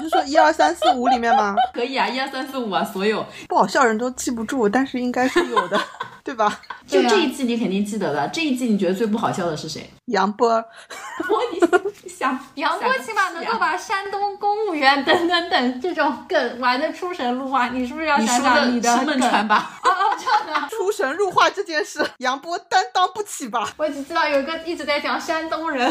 [0.00, 1.54] 你是说一二三四五里面吗？
[1.72, 5.80] 可以啊，一二三四五啊，所有不好笑人都记不住，但是应该是有的，
[6.24, 6.60] 对吧？
[6.86, 8.28] 就这一季你肯定记得的。
[8.28, 9.90] 这一季你觉得最不好笑的是谁？
[10.06, 10.50] 杨波
[11.26, 11.40] 波，
[12.02, 17.68] 你想杨波起码能够把山东公务员等等等这种梗玩的出神入化。
[17.68, 19.78] 你是不是要想想你的孟传吧？
[20.44, 23.68] 这样，出神入化这件事，杨波担当不起吧？
[23.76, 25.90] 我只知道有一个一直在讲山东人，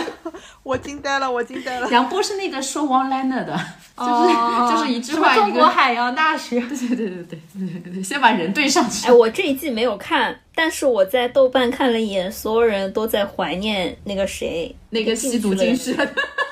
[0.63, 1.89] 我惊呆了，我惊呆了。
[1.89, 3.59] 杨波是那个说王 lnner 的，
[3.97, 6.61] 就是就是一句话，中国海洋大学。
[6.61, 9.07] 对对对对对对对对，先把人对上去。
[9.07, 10.20] 哎，我这一季没有看。
[10.55, 15.95] 但是我在豆瓣看了一眼，所有人都在怀念那个谁，那个吸毒精神。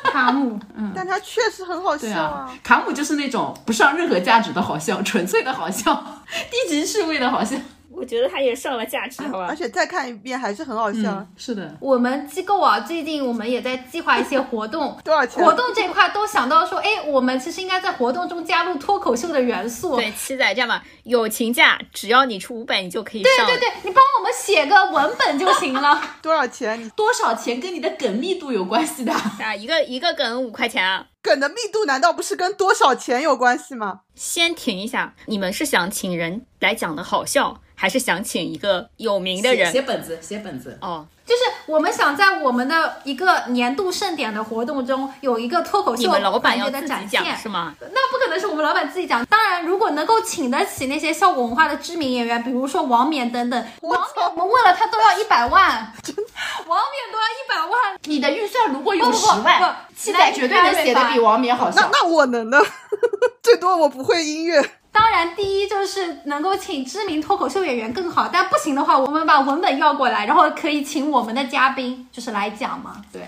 [0.04, 5.94] 卡姆， 嗯但他确实很好对笑啊，卡姆就是那种不上任何价值的好笑，纯粹的好笑，
[6.50, 7.56] 低级趣味的好笑。
[8.00, 9.56] 我觉得他也上了价值，好吧而？
[9.56, 11.28] 且再看一遍还是很好笑。
[11.36, 14.98] 是的，我们机构啊，最近我们也在计划一些活动。
[15.04, 15.44] 多少钱？
[15.44, 19.98] 活动这块都想到说，哎，我们其实应该在活动中加入脱口秀的元素。
[19.98, 23.46] 对，七仔这样吧，友情价只要你出五百，你就可以上。
[23.46, 26.02] 对对对，你帮我们写个文本就行了。
[26.24, 26.90] 多少钱？
[26.92, 29.12] 多少钱跟你的梗密度有关系的。
[29.12, 31.06] 啊，一个一个梗五块钱啊。
[31.22, 34.02] 梗的密度难道不是跟多少钱有关系吗？
[34.16, 39.72] 先停一下，你们是想请人来讲的好笑，还是想请一个有名的写人？
[39.72, 40.78] 写本子，写本子。
[40.82, 47.38] 哦，就是我们想在我们的一个年度盛典的活动中有一个脱口秀你们老板要环节自己讲的展现。
[47.38, 47.76] 是吗？
[47.80, 49.24] 那不可能是我们老板自己讲。
[49.26, 55.94] 当然，如果能够请得起那些效果文化的知名演员，比如说王冕等等，王冕我们问了他都要一百万，
[56.66, 58.00] 王冕都要一百万。
[58.06, 61.90] 你的预算如果有不不不十万，不七仔绝对能写的比王冕好那笑。
[61.94, 62.60] 那我能的，
[63.44, 64.60] 最多我不会音乐。
[64.92, 73.02] 当然，第一就是能够请知名脱口秀演员更好，但不行的话，我们把文本要过来，然后可以请我们的嘉宾就是来讲嘛。
[73.12, 73.22] 对，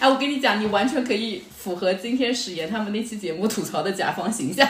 [0.00, 4.66] 哎，我跟你讲，你完全可以符合今天史岩他们那期节目吐槽的甲方形象。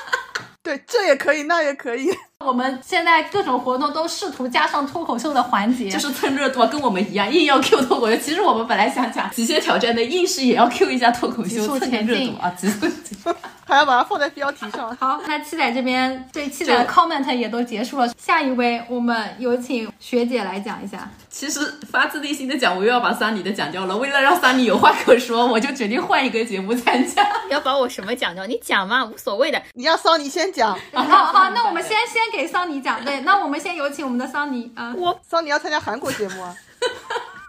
[0.62, 2.10] 对，这也可以，那也可以。
[2.44, 8.16] 我们现在各种活动都试图加上脱口秀的环节，就是蹭热度，跟我们一样，硬要 Q 脱口秀。
[8.16, 13.18] 其实我们本来想讲极限挑战的，硬是也要 Q 一下脱口秀，蹭热度啊，极速前进。
[13.68, 14.96] 还要把它放在标题上。
[14.96, 21.10] 好，那七仔这边这一期的 comment 也都结束了，下一位我们有请学姐来讲一下。
[21.28, 23.94] 其实发自内心的讲，我又要把桑尼的讲掉了。
[23.94, 27.28] 为了让桑尼有话可说，我就决定换一个节目参加。
[27.50, 28.46] 要把我什么讲掉？
[28.46, 29.60] 你讲嘛，无所谓的。
[29.74, 30.72] 你让桑尼先讲。
[30.94, 33.04] 好好，那我们先先给桑尼讲。
[33.04, 34.94] 对， 那我们先有请我们的桑尼啊。
[34.96, 36.54] 我桑尼要参加韩国节目啊。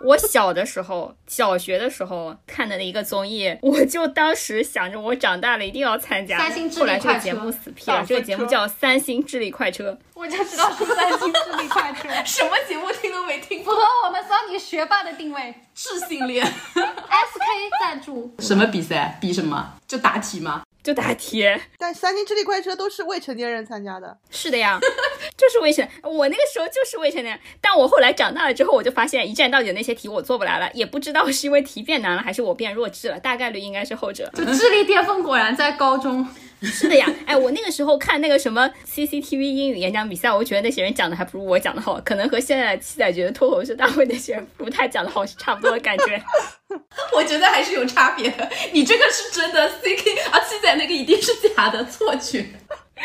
[0.02, 6.38] 我小的时候，小学的时候看的那一个综艺，我就当时想着我长大了一定要参加。
[6.38, 7.10] 三星智力快车。
[7.10, 9.92] 后来这个节目死屁了，这个节目叫《三星智力快车》。
[10.14, 12.08] 我就知道是三星智力快车。
[12.24, 13.74] 什么节目听都没听过。
[13.74, 15.54] 符合我们桑尼学霸的定位。
[15.76, 16.46] 智性恋。
[16.74, 18.34] SK 赞助。
[18.40, 19.18] 什么比赛？
[19.20, 19.74] 比什么？
[19.86, 20.62] 就答题吗？
[20.90, 21.46] 就答题，
[21.78, 24.18] 但三星智力快车都是未成年人参加的。
[24.32, 24.80] 是的呀，
[25.38, 27.40] 就是未成，我那个时候就是未成年。
[27.62, 34.28] 但我后来长大了之后，我就发现一站到底的那些题我做不来了，也不知道是因为题变难了，还是我变弱智了，大概率应该是后者。
[34.34, 36.28] 就智力巅峰果然在高中。
[36.68, 46.22] 是的呀，哎，我那个时候看那个什么 CCTV 英语演讲比赛，我觉得那些人讲的还不如我讲的好，可能和现在七仔觉得脱口秀大会那些人不太讲的好是差不多的感觉。
[47.16, 52.46] 我觉得还是有差别的，你这个是真的，CK 啊，七仔那个一定是假的错觉。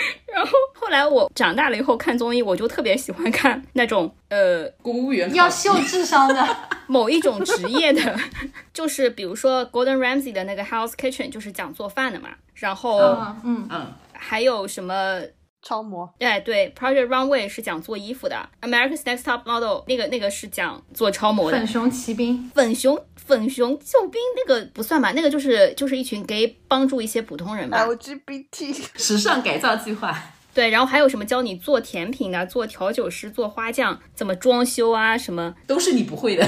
[0.33, 6.57] 然后后来我长大了以后看综艺，我就特别喜欢看那种呃公务员要秀智商的
[6.89, 8.19] 某一种职业的，
[8.75, 12.31] 就是比如说 Gordon Ramsay 的那个 House Kitchen，就是讲做饭的嘛。
[12.55, 12.99] 然后
[13.45, 15.21] 嗯嗯，还有什么？
[15.65, 21.57] 超模，哎对，Project Runway 是讲做衣服的，America's Next Top Model 那个那个是讲做超模的。
[21.57, 27.83] 粉熊骑兵，粉熊粉熊救兵那个不算吧，那个就是就是一群 gay 帮助一些普通人吧。
[27.87, 30.17] LGBT 时尚改造计划。
[30.53, 36.47] 对，然后还有什么教你做甜品啊，做调酒师，做花匠，怎么装修啊，什么都是你不会的。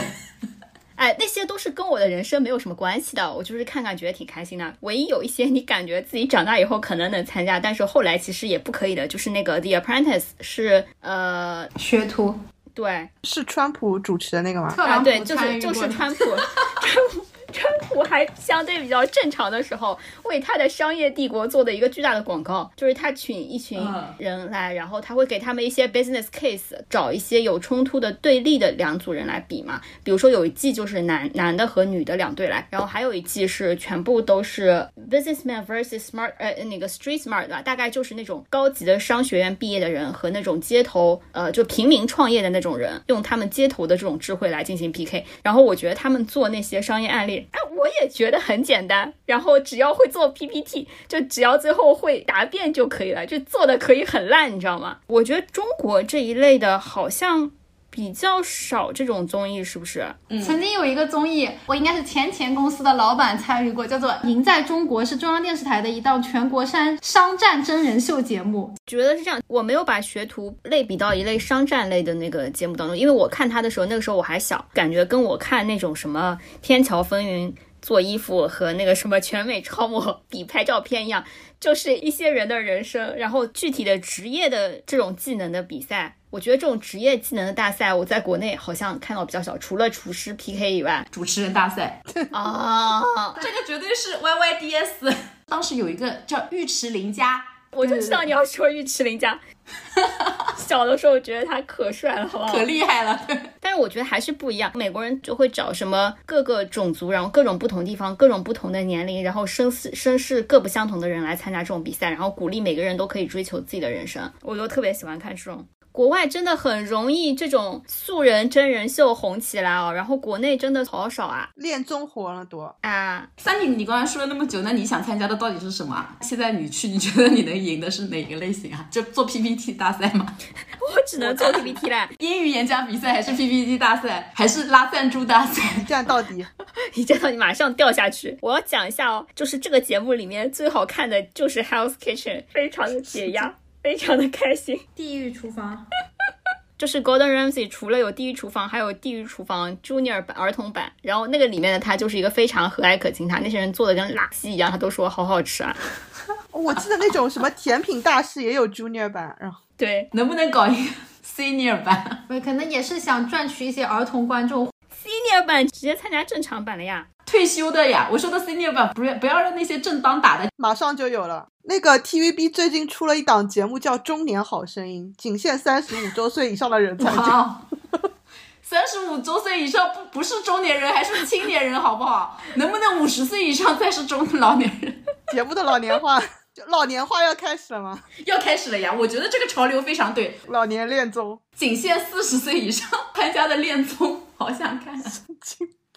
[0.97, 4.75] 哎，那些都是跟我的人生没有什么关系的，我就是看看觉得挺开心的。
[4.81, 12.35] 唯一有一些你感觉自己长大以后可能能参加，但是后来其实也不可以的，就是那个 The Apprentice 是呃学徒，
[12.75, 14.75] 对，是川普主持的那个吗？
[14.79, 16.25] 啊，对，就是就是川普。
[16.25, 17.26] 川 普
[18.09, 23.81] 还相对比较正常的时候，为他的商业帝国做的一个巨大的广告，就是他请一群
[24.19, 29.81] 人来，然后他会给他们一些 business case，找一些有冲突的对立的两组人来比嘛。
[30.05, 45.25] 比如说有一季就是男男的和女的两队来，然后还有一季是全部都是 businessman versus smart，呃，那个 street smart 吧，大概就是那种高级的商学院毕业的人和那种街头呃就平民创业的那种人，用他们街头的这种智慧来进行 PK。
[45.43, 47.46] 然后我觉得他们做那些商业案例。
[47.53, 54.99] 哎，我也觉得很简单，然后只要会做 PPT，就只要最后会答辩就可以了，就做的可以很烂，你知道吗？
[55.07, 57.51] 我觉得中国这一类的好像
[57.97, 60.07] 比较少这种综艺，是不是？
[60.29, 68.71] 嗯，曾经有一个综艺，我应该是前前公司的老板参与过，叫做《赢在中国》，是中央电视台的一档全国商商战真人秀节目。
[68.87, 77.51] 觉得是这样，我没有把学徒类比到一类商战类的那个节目当中，因为我看他的时候，那个时候我还小，感觉跟我看那种什么《天桥风云》。
[77.83, 81.23] 做衣服和那个什么全美超模比拍照片一样，
[81.61, 86.17] 就是一些人的人生，然后具体的职业的这种技能的比赛。
[86.31, 93.01] 我觉得这种职业技能的大赛，我在国内好像看到比较少，除了厨师 PK 以外，主持人大赛啊，
[93.41, 95.17] 这个绝对是 YYDS。
[95.47, 97.43] 当时有一个叫尉迟林家，
[97.77, 99.39] 我就知道你要说尉迟林家。
[100.57, 102.53] 小的时候我觉得他可帅了，好不好？
[102.53, 103.21] 可厉害了。
[103.61, 104.71] 但是我觉得还是不一样。
[104.75, 114.33] 美国人就会找什么各个种族，然后各种不同地方、各种不同的年龄，然后身世身世各不相同的人来参加这种比赛，然后鼓励每个人都可以追求自己的人生。
[114.43, 115.67] 我就特别喜欢看这种。
[115.97, 121.49] 国外真的很容易这种素人真人秀红起来哦，然后国内真的好少啊。
[121.55, 123.27] 恋综火了多啊！
[123.39, 126.07] 三弟，你刚才说了那么久，那你想参加的到底是什么？
[126.21, 128.87] 现在你去，你觉得你能赢的是哪个类型啊？
[128.91, 130.27] 就做 PPT 大赛吗？
[130.95, 132.07] 我只能做 PPT 啦。
[132.21, 135.63] 英语演讲比赛还是 PPT 大赛，还是拉赞助大赛？
[135.81, 136.45] 一站到底，
[136.93, 138.37] 一站到底马上掉下去。
[138.43, 143.55] 我要讲一下哦，就是这个节目里面最好看的就是 House Kitchen，非常的解压。
[143.87, 145.87] 非常的开心，地狱厨房，
[146.77, 155.73] 就是 Gordon Ramsay 除了有《地狱厨房》，还有《地狱厨房》Junior 版儿童版，然后那个里面的他就是一个非常和蔼可亲，他那些人做的跟垃圾一样，他都说好好吃啊。
[156.51, 160.91] 我记得那种什么甜品大师也有 Junior 版，然后对能不能搞一个
[161.25, 162.25] Senior 版？
[162.27, 164.69] 对，可能也是想赚取一些儿童观众。
[164.93, 167.07] ，Senior 版直接参加正常版了呀。
[167.27, 170.49] 退休的呀，我说的 Senior 版，不要不要让那些正当打的。
[170.57, 171.49] 马上就有了。
[171.65, 177.23] 那个 TVB 最近出了一档节目叫《中年好声音》，仅限三十五周岁以上的人参加。
[177.23, 177.61] 哇，
[178.63, 182.41] 三十五周岁以上不不是中年人，还是青年人，好不好？
[182.55, 185.05] 能不能五十岁以上才是中老年人？
[185.33, 186.21] 节目的老年化，
[186.55, 188.01] 就老年化要开始了吗？
[188.25, 188.95] 要开始了呀！
[188.97, 195.13] 我觉得这个潮流非常对，老年恋综，仅限四十岁以上参加的恋综，好想看、啊，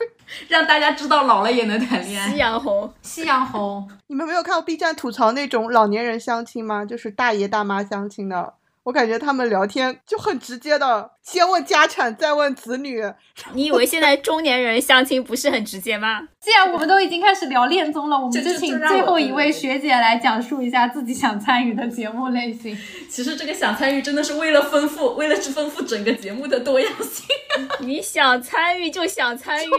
[0.48, 2.38] 让大家知道老了也能谈恋爱夕。
[2.38, 6.86] 阳红，夕阳红，你们没有看过 B 站吐槽那种老年人相亲吗？
[6.86, 8.54] 就是大爷大妈相亲的。
[8.90, 13.04] 我感觉他们聊天就很直接的，先问家产，再问子女。
[13.54, 16.22] 你以为现在中年人相亲不是很直接吗？
[16.42, 22.76] 既然我们都已经开始聊恋综了，我们就就请最后一位学姐来讲述一下自己想参与的节目类型。
[23.08, 27.28] 其实这个想参与真的是为了丰富，为了去丰富整个节目的多样性。
[27.82, 29.70] 你想参与就想参与，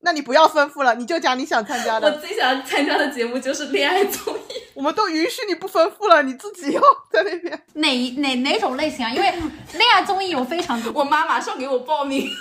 [0.00, 4.40] 那你不要吩咐了，你就讲你想参加的我，最想参加的节目就是恋爱综艺。
[4.74, 6.80] 我们都允许你不吩咐了，你自己要
[7.12, 7.60] 在那边。
[7.74, 9.10] 哪哪哪种类型啊？
[9.10, 9.30] 因为
[9.72, 12.28] 恋爱综艺有非常多，我妈马上给我报名。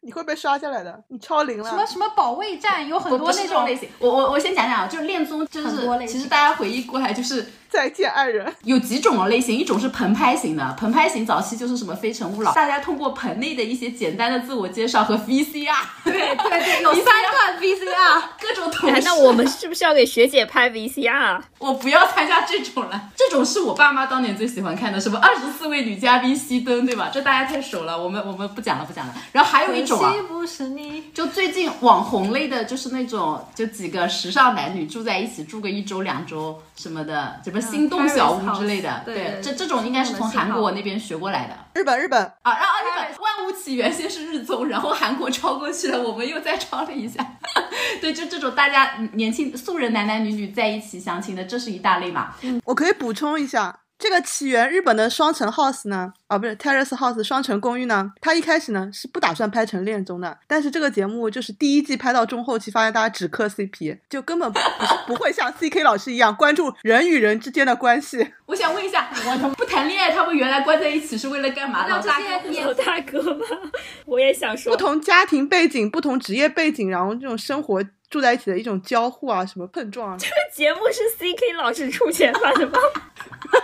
[0.00, 1.68] 你会被刷下来的，你超龄了。
[1.68, 3.86] 什么什么保卫战，有很多那种种类型。
[3.98, 5.68] 我我我先讲讲啊，就是恋综，就是
[6.06, 7.46] 其实大家回忆过来，就是
[7.78, 18.22] 再见爱人，有几种类型，一种是棚拍型的，棚拍型早期就是什么《非诚勿扰》，大家通过棚内的一些简单的自我介绍和 VCR，对对对，有 三段 VCR。
[18.40, 18.96] 各种同事。
[18.96, 21.40] 哎那我们是不是要给学姐拍 VCR？
[21.58, 27.10] 我不要参加这种了，这种是我爸妈当年最喜欢看的，什么二十四位女嘉宾熄灯，对吧？
[27.12, 29.14] 这大家太熟了，我们我们不讲了不讲了。
[29.32, 31.04] 然后还有一种啊不是你。
[31.12, 39.02] 就最近网红类的，就是那种就几个时尚男女住在一起，住个一周两周什么的，什么心动小屋之类的。
[39.04, 42.52] 对对这这种应该是从韩国那边学过来的日本日本，啊。
[42.56, 47.24] 然后日本万物起源先是日综，然后韩国抄过去了，我们又再抄了一下。
[48.00, 52.34] 对，就这种大家年轻素人男男女女在一起相亲的，这是一大类嘛。
[52.64, 64.66] 我可以补充一下，这个起源日本的双层 house 呢，啊不是 terrace house 双城公寓呢，它一开始呢是不打算拍成恋综的，但是这个节目就是第一季拍到中后期，发现大家只磕 CP，就根本不是
[65.06, 68.34] 不会像 CK 老师一样关注人与人之间的关系。
[68.44, 69.10] 我想问一下，
[69.42, 71.86] 我不谈恋爱，他们原来关在一起是为了干嘛？
[71.86, 73.46] 老大哥有大哥吗？
[74.04, 82.78] 我也想说不，同家庭背景、不同职业背景，然后这种生活住在一起的一种交互啊，什么碰撞啊，这个节目是 CK 老师出钱办的吗？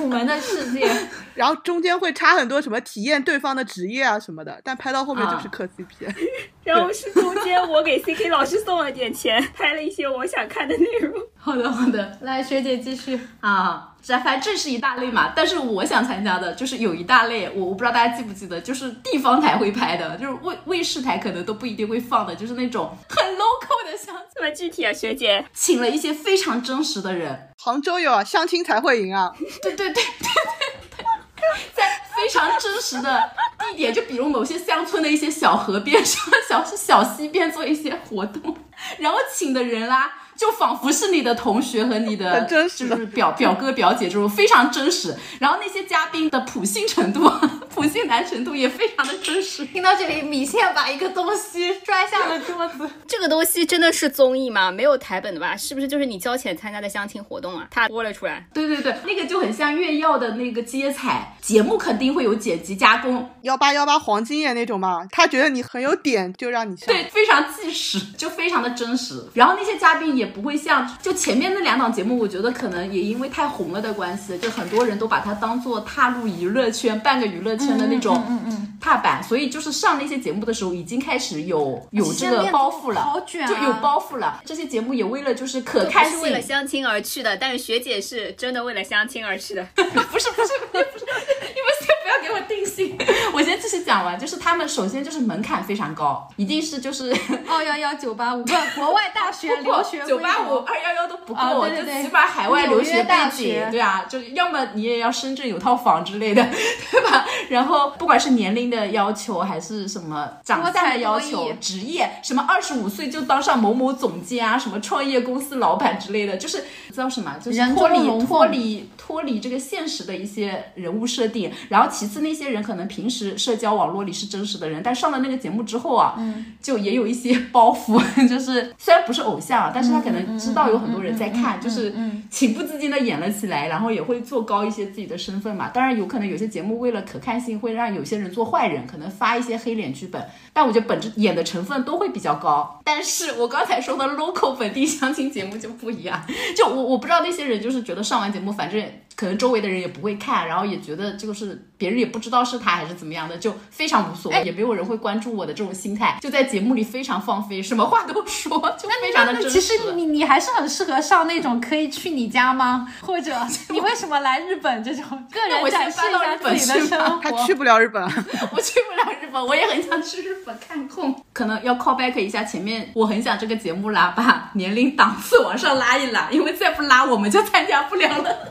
[0.00, 0.88] 楚门的世界，
[1.34, 6.10] 然后中间会插很多什么体验对方的职业啊什么的，但拍到后面就是磕 CP。
[6.64, 11.12] 然后是中间我给 CK 老师送了点钱，拍了一些我想看的内容。
[11.36, 13.20] 好的好的来学姐继续。
[13.40, 15.32] 啊，这反正这是一大类嘛。
[15.34, 25.44] 但是我想参加的就是有一大类，我我不知道大家记不记得，就是地方台会拍的，就是卫卫视台可能都不一定会放的，就是那种很 local 的相亲，这么具体啊，学姐？
[25.52, 29.32] 请了一些非常真实的人，杭州有啊，相亲才会赢啊，
[29.62, 31.04] 对对对对对
[31.36, 31.44] 对，
[31.74, 38.56] 在非常真实的地点，就比如某些乡村的一些小河边上、小小溪边做一些活动，
[38.98, 47.30] 然后请的人啦、就仿佛是你的同学和你的就是表表哥表姐这种非常真实，然后那些嘉宾的普信程度、
[47.72, 49.64] 普信男程度也非常的真实。
[49.66, 52.88] 听到这里，米线把一个东西摔下了桌子。
[53.06, 54.70] 这个东西真的是综艺吗？
[54.70, 55.56] 没有台本的吧？
[55.56, 57.68] 是不是就是你交钱参加的相亲活动啊？
[57.70, 58.46] 他播了出来。
[58.52, 66.86] 对对对，那个就很像月曜的那个接彩节目，肯定会有剪辑加工，幺八幺八黄金眼那种嘛，他觉得你很有点，就让你上。
[66.88, 69.24] 对，非常纪实，就非常的真实。
[69.34, 84.40] 然后那些嘉宾也不会像就前面那两档节目，我觉得可能也因为太红了的关系，就很多人都把它当做踏入娱乐圈、半个娱乐圈的那种嗯嗯，踏板，所以就是上那些节目的时候，已经开始有有这个包袱了，好卷啊就有包袱了。
[84.44, 89.62] 这些节目也为了就是可不看性，是为了相亲而去的，但是学姐是真的为了相亲而去的。
[89.76, 92.96] 不是不是不是不是，你们先不要给我定性。
[93.32, 97.14] 我先继续讲完，就是他们首先就是门槛非常高，一定是就是
[97.48, 106.46] 二幺幺九八五，不，国外大学 留学九八五二幺幺都不够，啊对对对就起码海外留学大背景学，对啊，就是要么你也要深圳有套房之类的，
[106.90, 107.24] 对吧？
[107.48, 121.52] 然后不管是年龄的要求，还是什么长相的要求职业什么二十五岁就当上某某总监啊，什么创业公司老板之类的，就是知道什么，就是脱离脱离脱离这个现实的一些人物设定。
[121.68, 126.14] 然后其次那些人可能平时社交网络里是真实的人，但上了那个节目之后啊，
[126.62, 131.92] 就也有一些 包袱，就是虽然不是偶像啊，但是他可能知道有很多人在看，就是
[132.30, 135.68] 情不自禁的演了起来，然后也会做高一些自己的身份嘛。
[135.68, 142.80] 当然有可能有些节目为了可看性，会让有些人做坏人，可能发一些黑脸剧本，但我觉得本质演的成分都会比较高。
[142.84, 146.20] 但是我刚才说的 local 本地相亲节目就不一样，
[146.56, 148.84] 就我我不知道那些人就是觉得上完节目，反正
[149.14, 159.50] 可能周围的人也不会看，然后也觉得就是别人也不知道是他还是怎么样的，就非常无所谓，也没有人会关注我的这种心态，就在节目里非常放飞，什么话都说，就非常的真实。
[159.50, 162.92] 其实你你还是很适合上那种可以去你家吗？
[163.02, 163.32] 或者
[163.70, 167.20] 你为什么来日本这种个那我人展示先搬到一下日本自己的去吧生活？
[167.22, 168.02] 他去不了日本，
[168.50, 171.14] 我去不了日本，我也很想去日本看空。
[171.32, 178.36] 可能要 call back 一下前面，我很想这个节目啦，把年龄档次往上拉一拉，因为再不拉我们就参加不了了。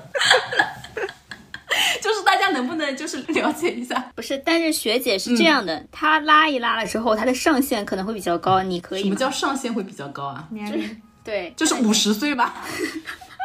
[2.01, 10.45] 就是大家能不能就是了解一下，不是，但是学姐是这样的，她拉一拉了之后，她的上限可能会比较高，你可以什么叫上限会比较高啊？
[10.49, 11.53] 年龄对？
[11.55, 12.55] 就是五十岁吧，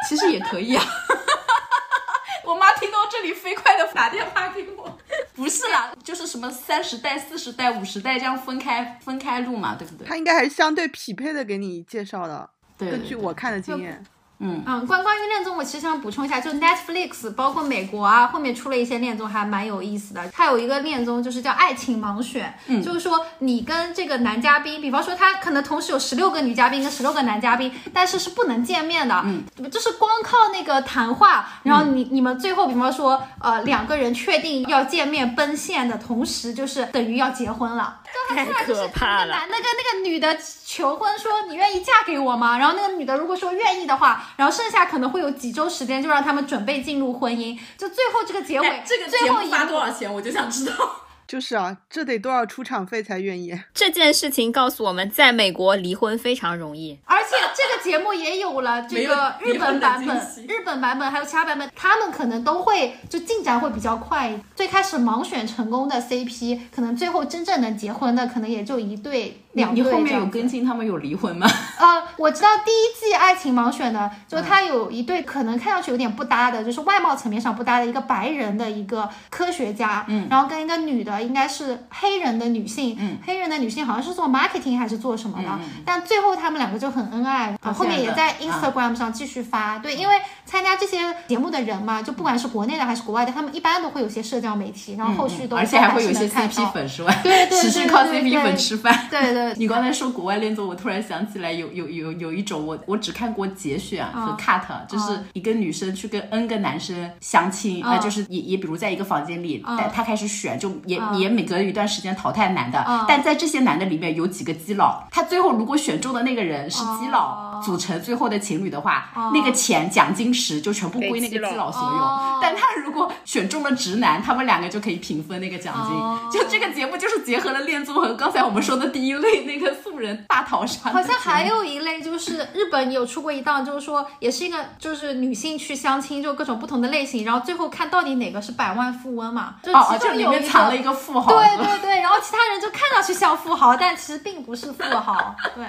[0.09, 0.83] 其实也可以啊。
[2.43, 4.97] 我妈听到这里飞快的打电话给我，
[5.35, 10.07] 不是啦，就是什么三十代、四十代、五十代这样分开分开录嘛，对不对？
[10.07, 12.49] 他应该还是相对匹配的给你介绍的。
[12.77, 14.03] 对根据我看的经验，
[14.39, 20.27] 嗯，关关于恋综，我其实想补充一下，就 Netflix 包括美国啊，后面出了一些恋综还蛮有意思的。
[20.29, 22.81] 它有一个恋综就是叫《爱情盲选》，嗯。
[22.83, 38.01] 就是说你跟这个男嘉宾，比方说他可能同时有十六个女嘉宾跟十六个男嘉宾，但是是不能见面的，嗯，就是光靠那个谈话，然后你、你们最后比方说呃两个人确定要见面奔现的同时，就是等于要结婚了。
[38.29, 39.27] 太可怕了！
[39.27, 42.57] 那个男的跟那个女的求婚说你愿意嫁给我吗？
[42.57, 51.04] 然后那个女的如果说愿意的话，然后剩下可能会有几周时间就让他们准备进入婚姻，就最后这个结尾，哎这个节目最后一幕发多少钱，我就想知道。
[51.27, 53.59] 就是啊，这得多少出场费才愿意？
[53.73, 56.99] 这件事情告诉我们，在美国离婚非常容易。
[57.05, 60.17] 而且这个节目也有了这个日本版本
[60.47, 64.39] 日本版本还有其他版本，他们可能都会就进展会比较快。
[64.55, 71.47] 最开始盲选成功的 CP，可能最后真正能结婚的，可能也就一对、两对你后面有这样子跟进他们有离婚吗？
[71.79, 85.49] 呃，我知道第一季爱情盲选的，就他有一对可能看上去有点不搭的，就是外貌层面上不搭的一个白人的一个科学家，嗯，然后跟一个女的应该是黑人的女性，嗯，黑人的女性好像是做 marketing 还是做什么的，
[85.85, 90.15] 但最后他们两个就很恩爱，到后面也在 Instagram 上继续发，对，因为
[90.45, 96.65] 参加这些节目的人嘛，就不管是国内的还是国外的，他们一般都会有些社交媒体，然后后续都而且还会有一些 CP 到。
[96.71, 97.13] 粉是吧？
[97.23, 99.07] 对对对持续靠 CP 对粉吃饭。
[99.09, 125.95] 对对，你刚才说国外恋综，我突然想起来有有有有一种我我只看过节选和嗯 cut，、就是一个女生去跟 N 个男生相亲，嗯呃，就是也也比如在一个房间里，嗯但她开始选，就也、嗯也每隔一段时间淘汰男的，嗯但在这些男的里面有几个基佬，他最后如果选中的那个人是基佬、哦组成最后的情侣的话，那个钱奖金池就全部归那个基佬所有，哦但他如果选中了直男，他们两个就可以平分那个奖金。
[125.95, 130.91] 哦就这个节目就是结合了恋综和刚才我们说的第一类那个素人大逃杀。
[130.91, 140.29] 好像还有一类，就是日本有出过一档，就是说也是一个就是女性去相亲，就各种不同的类型，然后最后看到底哪个是百万富翁嘛，就其中有一个。
[140.35, 141.31] 面藏了一个富豪。
[141.31, 145.35] 对对对，然后其他人就看上去像富豪，但其实并不是富豪。
[145.55, 145.65] 对，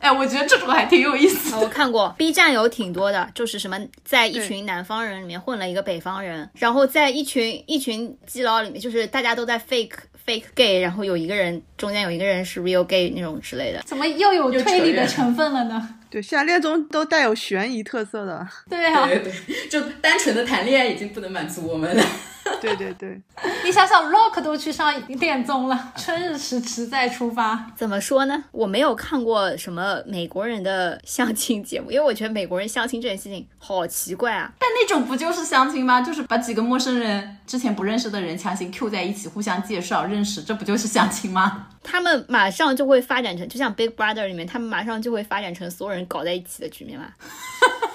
[0.00, 1.60] 哎，我觉得这种还挺有意思的。
[1.60, 9.92] 我看过 B 站有挺多的，就是什么在一群南方人里面混了一个北方人，然后在一群一群基佬里面，就是大家都在 fake
[10.26, 13.82] fake gay，然后有一个人中间有一个人是 real gay 那种之类的。
[13.84, 15.96] 怎么又有推理的成分了呢？
[16.08, 18.48] 对，现在恋综都带有悬疑特色的。
[18.68, 22.02] 对啊，对对，就单纯的谈恋爱已经不能满足我们了。
[22.60, 23.20] 对对对，
[23.64, 27.70] 你想想，Rock 都去上恋综了，春日迟迟再出发。
[27.76, 28.44] 怎么说呢？
[28.50, 34.52] 我没有看过什么美国人的相亲节目，因为我觉得美国人相亲这件事情好奇怪啊。
[34.58, 36.00] 但那种不就是相亲吗？
[36.00, 41.68] 就是把几个陌生人、之前不认识的人强行 Q 在一起，互相介绍认识，这不就是相亲吗？
[41.82, 47.06] 他们马上就会发展成，就像 Big Brother 里面，他们马上就会发展成所有人搞在一起的局面嘛。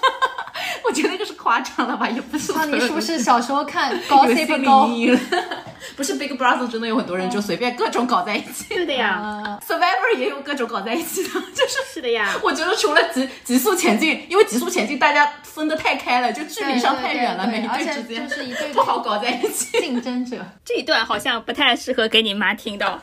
[0.88, 2.54] 我觉得那个是夸张了吧，也不是。
[2.56, 3.92] 那你是不是小时候看
[4.28, 4.94] 《有 Gossip 心理 Girl 阴》？
[4.96, 5.20] 影了？
[5.96, 11.76] 不是 Big Brother 真的有很多人就随便各种搞在一起是的呀，，Survivor 也有各种搞在一起的， 就是。
[11.94, 12.34] 是的呀。
[12.44, 19.80] 我觉得除了极极速前进，因为极速前进大家分得太开了，就距离上太远了，对对对每一队而且之间就是一对 不好搞在一起。
[19.80, 20.38] 竞争者。
[20.66, 23.00] 这一段好像不太适合给你妈听到。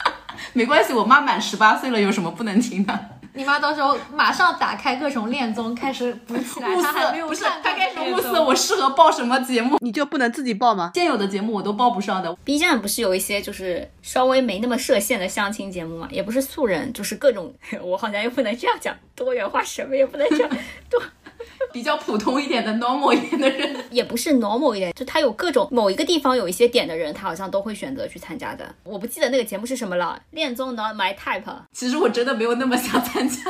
[0.52, 2.98] 没关系，我妈满十八岁了，有什么不能听的？
[3.34, 6.68] 你妈到时候马上打开各种恋综，开始补起来。
[6.76, 10.90] 物她还没有色不是，看过她开始物色我适合报什么节目，你就不能自己报吗？
[10.94, 12.34] 现有的节目我都报不上的。
[12.44, 16.08] B 站不是有一些就是稍微没那么设限的相亲节目嘛？
[16.10, 17.52] 也不是素人，就是各种，
[17.82, 20.48] 我好像又不能这样讲，多元化什么也不能讲，
[20.90, 21.02] 多
[21.72, 28.74] 比较普通一点的 normal 一点的人， 也不是 normal 一点，就他有各种某一个地方有一些点的人，他好像都会选择去参加的。
[28.84, 31.42] 我不记得那个节目是什么了，恋综 not my type。
[31.72, 33.40] 其实我真的没有那么想参加，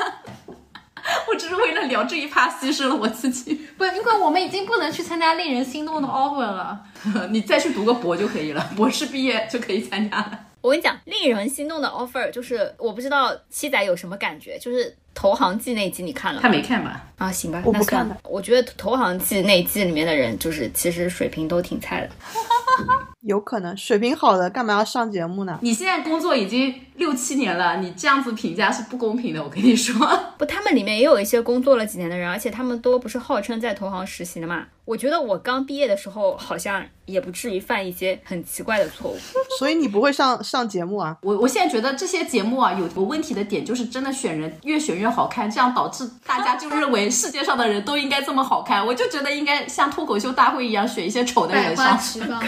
[1.29, 3.55] 我只是为了聊这一趴牺牲了我自己。
[3.77, 6.81] 不，因为我们已经不能去参加令人心动的 offer 了。
[7.31, 10.39] 你再去读个博就可以了，博士毕业就可以参加了。
[10.61, 14.85] 我跟你讲，令人心动的 offer 就是我不知道七仔有什么感觉，就是
[15.15, 16.49] 《投行记》那一集你看了吗？
[16.49, 17.05] 没看吧？
[17.19, 18.19] 啊，行吧，我不那算看了。
[18.25, 22.11] 我觉得《投行记》那一季里面的人，就是其实水平都挺菜的。
[23.23, 25.59] 有可能水平好的干嘛要上节目呢？
[25.62, 29.95] 你现在工作已经六七年了，你这样子评价是不公平的，我跟你说。
[30.37, 34.66] 不，他们里面也有一些工作了几年的人，而且他们都不是号称在投行实习的嘛。
[34.85, 39.16] 我觉得我刚毕业的时候，好像也不至于犯一些很奇怪的错误。
[39.61, 41.16] 所以你不会上上节目啊？
[41.23, 48.85] 我我现在觉得这些节目啊，有个问题的点就是真的选人越选越好看，这样导致大家就认为世界上的人都应该这么好看。
[48.85, 51.99] 我就觉得应该像脱口秀大会一样，选一些丑的百花人上。
[51.99, 52.43] 齐放，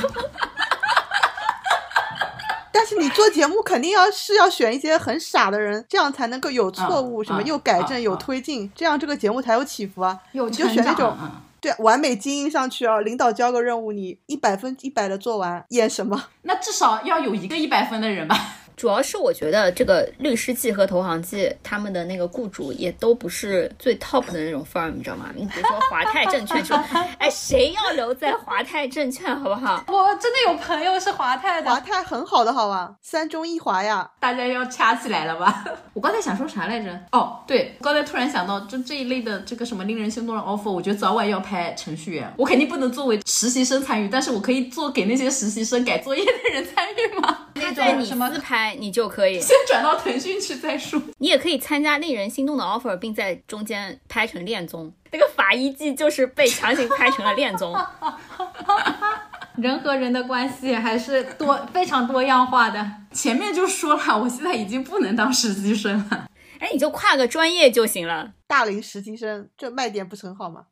[2.72, 10.18] 但是你做节目肯定要是要选一些很傻的人，这样才能够有错误，嗯什么嗯又改正、有推进，这样这个节目才有起伏啊。
[10.32, 10.68] 有你就。
[10.68, 16.24] 选那种嗯对完美精英上去啊，领导交个任务，你一百分一百的做完，演什么？
[16.42, 18.38] 那至少要有一个一百分的人吧。
[18.76, 25.30] 主要是我觉得这个律师季和投行季他们的那个雇主也都不是最 top 的那种 firm，你知道吗？
[25.34, 26.76] 你比如说华泰证券说，
[27.18, 29.84] 哎，谁要留在华泰证券好不好？
[29.88, 35.64] 我真的有朋友是华泰的华，泰很好的好吧，三中一华呀，大家要掐起来了吧？
[35.94, 36.90] 我刚才想说啥来着？
[37.12, 42.32] 哦，对，刚才突然想到，就这一类的这个什么令人心动的 offer，我觉得早晚要拍程序员。
[42.36, 47.38] 我肯定不能作为实习生参与，但是我可以做给那些实习生改作业的人参与吗？
[47.64, 51.00] 他在你什么私拍你就可以，先转到腾讯去再说。
[51.18, 54.92] 你也可以参加令人心动的 offer，并在中间拍成恋综。
[55.10, 57.74] 那个法医季就是被强行拍成了恋综。
[59.56, 62.84] 人和人的关系还是多非常多样化的。
[63.12, 66.26] 前面就说了，我现在已经不能当实习生了。
[66.58, 68.32] 哎，你就跨个专业就行了。
[68.48, 70.62] 大龄实习生，这卖点不是很好吗？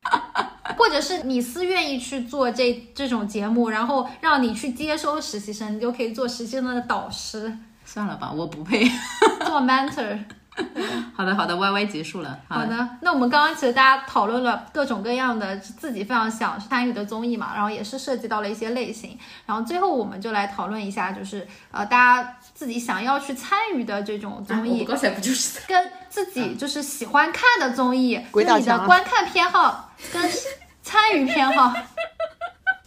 [0.76, 8.84] 或者是你私愿意去做这这种节目，然后让你去接收实习生，你就可以做实习生的导师，算了吧，我不配。
[9.44, 10.18] 做 mentor。
[11.14, 12.38] 好的，好的，Y Y 结束了。
[12.46, 30.22] 好的，那我们刚刚其实大家讨论了各种各样的自己非常想参与的综艺嘛，然后也是涉及到了一些类型，然后最后我们就来讨论一下，就是呃大家自己想要去参与的这种综艺，我刚才不就是跟自己就是喜欢看的综艺，跟你的观看偏好跟
[30.80, 31.74] 参与偏好，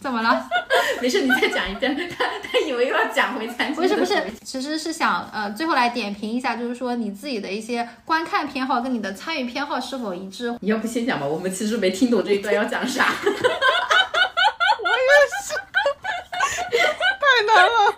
[0.00, 0.48] 怎么了？
[1.02, 1.94] 没事，你再讲一遍。
[2.08, 3.74] 他他以为又要讲回餐厅。
[3.74, 11.26] 不是不是，其实是想呃最后来点评一下，就是说你自己的一些观看偏好跟你的参与偏好是否一致， 你要不先讲吧？
[11.26, 13.12] 我们其实没听懂这一段要讲啥。
[13.22, 13.36] 我也
[15.44, 15.52] 是
[17.20, 17.94] 太难了，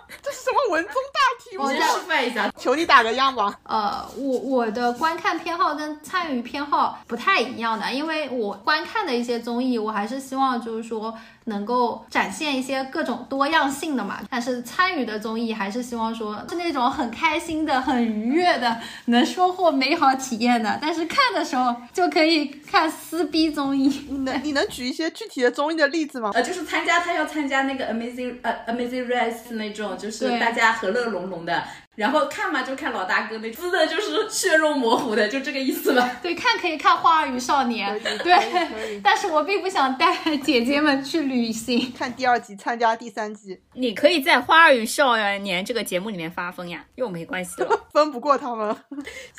[0.49, 2.51] 什么文综大题我先在示范一下。
[2.57, 3.57] 求你打个样吧。
[3.63, 11.13] 呃，我我的观看偏好跟参与偏好不太一样的，因为我观看的一些综艺，我还是希望就是说
[11.49, 14.21] 能够展现一些各种多样性的嘛。
[14.29, 20.79] 但是参与的综艺还是希望说是那种很开心的、很愉悦的，能收获美好体验的。
[20.81, 23.89] 但是看的时候就可以看撕逼综艺。
[24.09, 26.31] 你能你能举一些具体的综艺的例子吗？
[26.33, 31.63] 呃，就是参加他要参加那个 Amazing 呃 Amazing Race 那种，就是大家和乐融融的。
[31.99, 36.09] 然后看嘛就看老大哥那撕的就是血肉模糊的，就这个意思吧。
[36.23, 41.91] 对，看可以看《花儿与少年》，可以可以对， 但是我并不想带姐姐们去旅行。
[41.91, 47.67] 看第二集，参加第三季，你可以在《花儿与少年》这个节目里面发疯呀，又没关系的。
[47.91, 48.73] 分不过他们。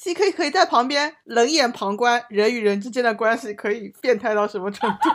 [0.05, 5.09] CK 可以在旁边冷眼旁观人与人之间的关系可以变态到什么程度？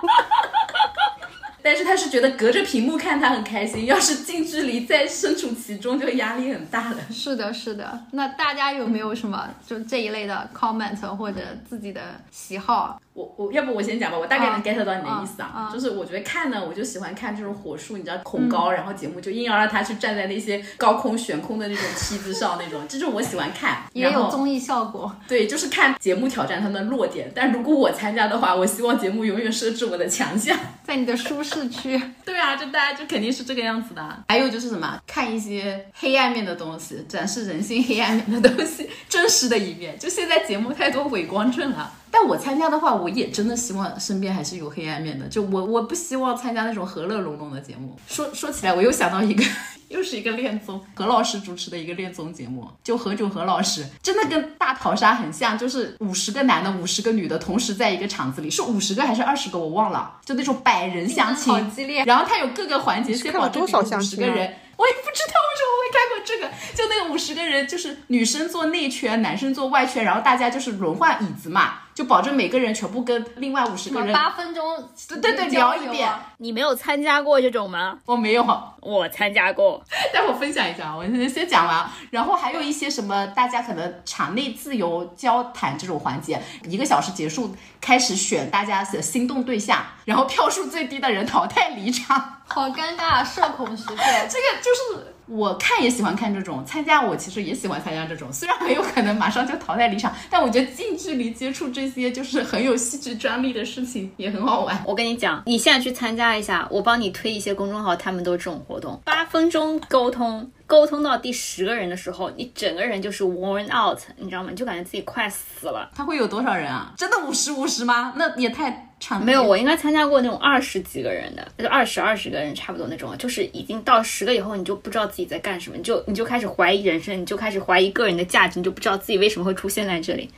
[1.66, 6.97] 但是他是觉得隔着屏幕看他很开心，要是近距离再身处其中就压力很大了。
[7.11, 8.05] 是的，是的。
[8.11, 13.01] 那大家有没有什么就这一类的 comment 或者自己的喜好？
[13.13, 25.16] 我我要不我先讲吧，我大概能 get 到你的意思啊，啊啊就是我觉得看呢，我就喜欢看这种火树，你知道恐高，然后节目就硬要让他去站在那些高空悬空的那种梯子上那种，这种我喜欢看，也有综艺效果。
[25.30, 30.59] 对，就是看节目挑战他们的弱点，但如果我参加的话，我希望节目永远设置我的强项。
[30.84, 34.24] 在你的舒适区， 对啊，就大家就肯定是这个样子的啊。
[34.30, 39.97] 还有就是什么，看一些黑暗面的东西，展示人性黑暗面的东西，真实的一面。
[39.97, 41.91] 就现在节目太多伪光正了。
[42.12, 45.28] 但我参加的话，我也真的希望身边还是有黑暗面的。
[45.28, 47.97] 就我，我不希望参加那种和乐融融的节目。
[48.08, 49.43] 说说起来，我又想到一个，
[49.89, 62.03] 又是一个恋综，何老师主持的一个恋综节目，就何炅何老师，真的跟大逃杀很像，就是五十个男的，五十个女的，同时在一个场子里，是五十个还是二十个，我忘了，就那种百人相亲，好激烈。
[62.06, 64.36] 然后他有各个环节，先看了多少相五十个人，
[64.78, 66.49] 我也不知道为什么会看过这个。
[66.74, 74.78] 就那个五十个人，就是女生坐内圈，男生坐外圈，然后大家就是轮换椅子嘛，就保证每个人全部跟另外五十个人，八分钟，
[75.08, 76.12] 对对对，聊一遍。
[76.39, 77.98] 你没有参加过这种吗？
[78.06, 78.46] 我没有，
[78.82, 79.82] 我参加过。
[80.14, 81.96] 待会儿分享一下，我先先讲完啊。
[82.12, 92.41] 然后还有一些什么，大家可能场内自由交谈这种环节，一个小时结束，开始选大家的心动对象，然后票数最低的人淘汰离场。
[92.46, 93.96] 好尴尬，社恐时刻。
[94.30, 104.84] 这个就是我看也喜欢看这种，参加我其实也喜欢参加这种，虽然很有可能马上就淘汰离场，但我觉得近距离接触这些就是很有戏剧张力的事情也很好玩。
[104.86, 114.49] 我跟你讲，你现在去参加一下，我帮你推一些公众号，他们都这种活动，八分钟沟通，沟通到第十个人的时候，你整个人就是 worn out，你知道吗？
[114.49, 115.89] 你就感觉自己快死了。
[115.95, 116.93] 他会有多少人啊？
[116.97, 118.13] 真的五十五十吗？
[118.16, 130.30] 那也太长没有，我应该参加过那种二十几个人的，就二十二十个人差不多那种，就是已经到十个以后，你就不知道自己在干什么，你就你就开始怀疑人生，你就开始怀疑个人的价值，你就不知道自己为什么会出现在这里。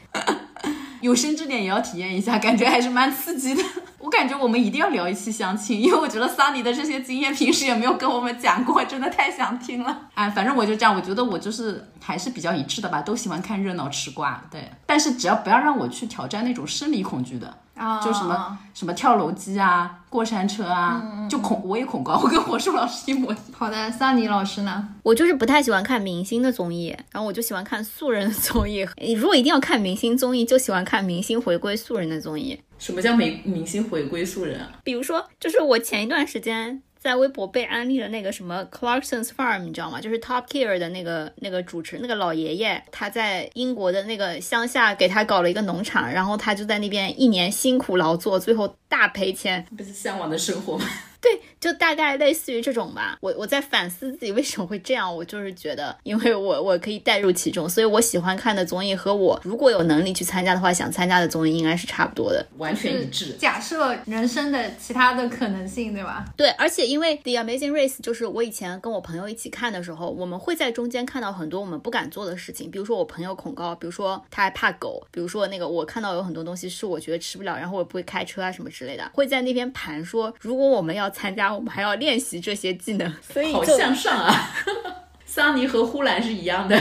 [1.01, 3.63] 有生之年也要体验一下，感觉还是蛮刺激的。
[3.99, 10.01] 我感觉我们一定要聊一期相亲，因为我觉得桑尼的这些经验平时也没有跟我们讲过，真的太想听了。
[10.13, 14.41] 哎，反正我就这样，我觉得我就是还是比较一致的吧，都喜欢看热闹吃瓜。
[14.49, 17.57] 对，但是只要不要让我去挑战那种生理恐惧的。
[17.78, 23.43] 啊，就什么什么跳楼机啊、过山车啊，就恐我也恐高， 我跟火树老师一模一样。
[23.53, 24.89] 好的，桑尼老师呢？
[25.03, 28.88] 我就是不太喜欢看明星的综艺，然后我就喜欢看素人的综艺。
[29.01, 32.59] 你如果一定要看明星综艺，就喜欢看明星回归素人的综艺。
[32.80, 34.69] 什么叫明明星回归素人啊？
[34.84, 40.01] 比如说，就是我前一段时间在微博被安利了那个什么 Clarkson's Farm，你知道吗？
[40.01, 49.65] 就是 Top Gear 的那个那个主持那个老爷爷，他在英国的那个乡下给他搞了一个农场，然后他就在那边一年辛苦劳作，最后大赔钱。
[49.75, 50.85] 不是向往的生活吗？
[51.19, 53.17] 对，就大概类似于这种吧。
[53.21, 62.45] 我我在反思自己为什么会这样，我就是觉得，因为我我可以带入其中，所以我喜欢看的综艺和我如果有能力去参加的话，想参加的综艺应该是差不多的。
[62.59, 63.33] 完全一致。
[63.33, 66.23] 假设人生的其他的可能性，对吧？
[66.38, 84.51] 对，而且因为 The Amazing Race 就是我以前跟我朋友一起看的时候，我们会在中间看到很多我们不敢做的事情，比如说我朋友恐高，比如说他还怕狗，比如说那个我看到有很多东西是我觉得吃不了，然后我不会开车啊什么之类的，会在那边盘说，如果我们要参加，我们还要练习这些技能，所以好向上啊！
[85.25, 86.80] 桑尼和呼兰是一样的。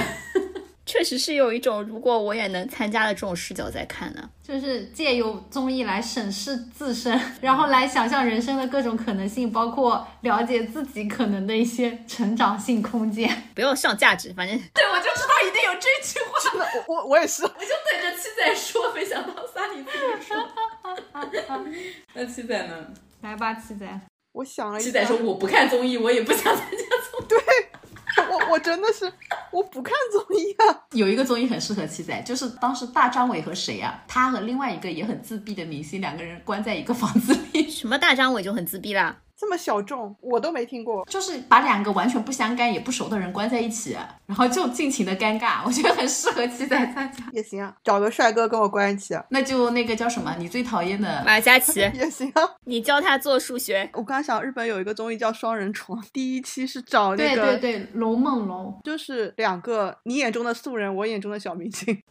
[0.87, 4.31] 确实是有一种如果我也能参加的这种视角在看呢。
[4.41, 13.29] 就是借由综艺来审视自身，然后来想象人生的各种可能性，包括了解自己可能的一些成长性空间。
[13.57, 20.37] 不要上价值，反正对，我就知道一定有这句话，我我我也是，我就等着七仔说，没想到桑尼自己说。
[22.15, 22.87] 那七仔呢？
[23.23, 24.01] 来吧，七仔。
[24.31, 27.76] 我想了一下，七仔说我不看综艺，我也不想参加综艺。
[28.17, 29.13] 我我真的是
[29.51, 30.87] 我不看综艺啊。
[30.93, 34.03] 有一个综艺很适合七仔，就是当时大张伟和谁啊？
[34.09, 39.17] 他和另外一个也很自闭的明星，两个人关在一个房子里，什么大张伟就很自闭啦。
[39.39, 41.05] 这么小众，我都没听过。
[41.05, 45.61] 就是把两个完全不相干也不熟的人关在一起，然后就尽情的尴尬。
[45.65, 47.25] 我觉得很适合七仔参加。
[47.33, 50.35] 也行啊，找个帅哥跟我关一起啊，那就那个叫什么？
[50.39, 52.43] 你最讨厌的马嘉祺， 也行啊。
[52.65, 53.89] 你教他做数学。
[53.93, 58.81] 我刚刚想，日本有一个综艺叫《双人床》，第一期是找那对个，对对，龙梦龙。
[58.85, 62.03] 就是两个你眼中的素人，我眼中的小明星。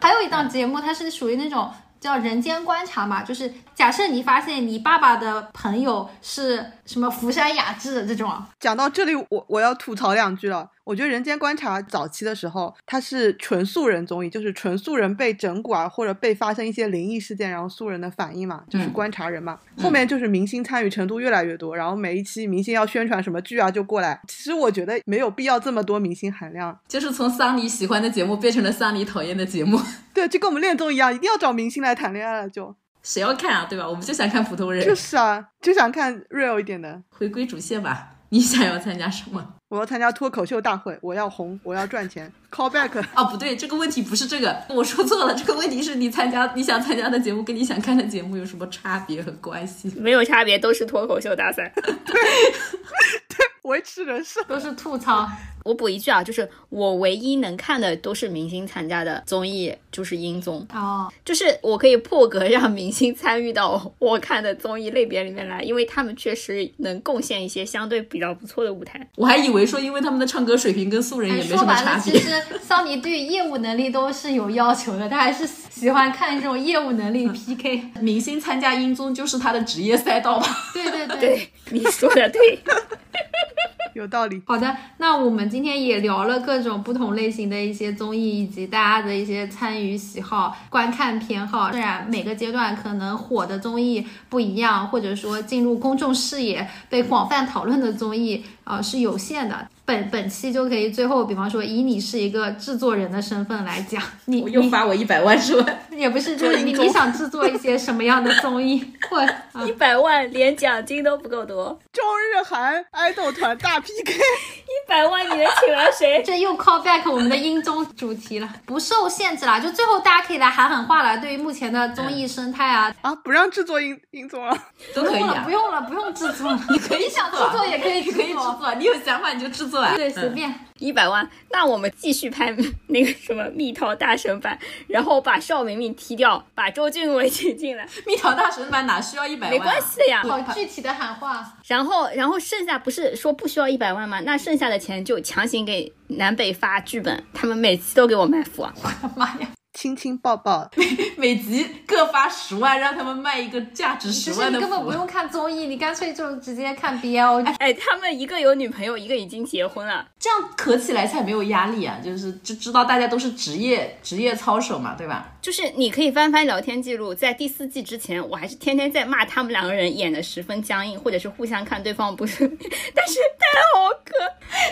[0.00, 1.68] 还有一档节目，它是属于那种
[2.06, 10.70] 叫人间观察嘛，就是假设你发现你爸爸的朋友是什么福山雅治这种，讲到这里，我我要吐槽两句了。
[10.86, 19.58] 我觉得《人间观察》早期的时候，它是纯素人综艺，就是纯素人被整蛊啊，或者被发生一些灵异事件，然后素人的反应嘛，就是嗯观察人嘛。
[19.76, 24.20] 后面就是明星参与程度越来越多，然后每一期明星要宣传什么剧啊，就过来。
[24.28, 29.80] 其实我觉得没有必要这么多明星含量，就是从桑尼喜欢的节目变成了桑尼讨厌的节目，
[30.14, 32.72] 对，就跟我们恋综一样，一定要找明星来谈恋爱了就，
[33.02, 33.66] 谁要看啊？
[33.68, 33.88] 对吧？
[33.88, 37.02] 我们就想看普通人，就是啊，就想看 real 一点的。
[37.08, 38.12] 回归主线吧。
[38.28, 39.54] 你想要参加什么？
[39.68, 42.32] 我要参加脱口秀大会，我要红，我要赚钱。
[42.52, 45.34] callback，啊， 不对，这个问题不是这个，我说错了。
[45.34, 49.92] 这个问题是你参加你想参加的节目跟你想看的节目有什么差别和关系？
[49.98, 51.72] 没有差别，都是脱口秀大赛。
[51.74, 54.40] 对，对维持人设。
[54.44, 55.28] 都是吐槽。
[55.66, 69.04] 我补一句啊，就是我唯一能看的都是明星参加的综艺，就是音综，哦，就是我可以破格让明星参与到我看的综艺类别里面来，因为他们确实能贡献一些相对比较不错的舞台。
[69.16, 72.16] 我还以为说因为他们的唱歌水平跟素人也哎，没什么说白了，其。
[72.16, 72.30] 实
[72.62, 77.90] 桑尼对业务能力都是有要求的，他还是喜欢看这种业务能力 PK。
[78.00, 80.46] 明星参加音综就是他的职业赛道吧？
[80.72, 81.18] 对对对。
[81.18, 82.60] 对，你说的对。
[83.94, 84.42] 有道理。
[84.44, 91.72] 好的，那我们今天也聊了各种不同类型的一些综艺，以及大家的一些参与喜好、观看偏好。
[91.72, 99.66] 虽然每个阶段可能火的综艺不一样，或者说进入公众视野、被广泛讨论的综艺，啊，是有限的。
[99.86, 105.72] 本本期就可以最后，比方说以你是一个制作人的身份来讲，你我又你发我一百万是吧？
[105.96, 116.22] 也不是，就是你你想制作一些什么样的综艺， 或啊一百万连奖金都不够多，中日韩爱豆团大 PK， 一百万你能请来谁？
[116.22, 121.18] 这又 call back 我们的音综主题了，不受限制啦，就最后大家可以来喊喊话了。
[121.18, 124.56] 对于目前的综艺生态啊，啊，不让制作音音综了。
[124.94, 125.94] 都可以啊不用了，不。
[125.94, 129.94] 用了，不用制作了，你可以想制作也可以可以制，作，你有想法你就制作啊。
[129.94, 130.54] 对，嗯随便。
[130.78, 132.54] 一百万，那我们继续拍
[132.88, 139.50] 那个什么蜜桃大神版，然后把邵明明踢掉，把周俊伟 请进来，蜜桃大神版哪需要一百万？
[139.50, 140.00] 没关系。
[140.00, 140.22] 的呀。
[140.22, 144.20] 好具体的喊话，然后，然后剩下不是说不需要一百万吗？
[144.20, 148.74] 那剩下的钱就强行给南北发剧本，他们每期都给我卖腐啊！
[148.82, 149.48] 我 的妈呀！
[149.76, 150.68] 亲亲抱抱，
[151.16, 154.96] 每集各发十万，让他们卖一个价值其十万的根本不。
[154.96, 157.44] 用看综艺，你干脆就直接看 BL。
[157.58, 160.08] 哎，他们一个有女朋友，一个已经结婚了。
[160.18, 162.00] 这样咳起来才没有压力啊！
[162.02, 165.34] 就是就知道大家都是职业职业操守嘛，对吧？
[165.42, 174.14] 就是你可以翻翻聊天记录，在第四季之前，我还是天天在骂他们两个人演的十分僵硬，或者是互相看对方不 是，但是太好磕。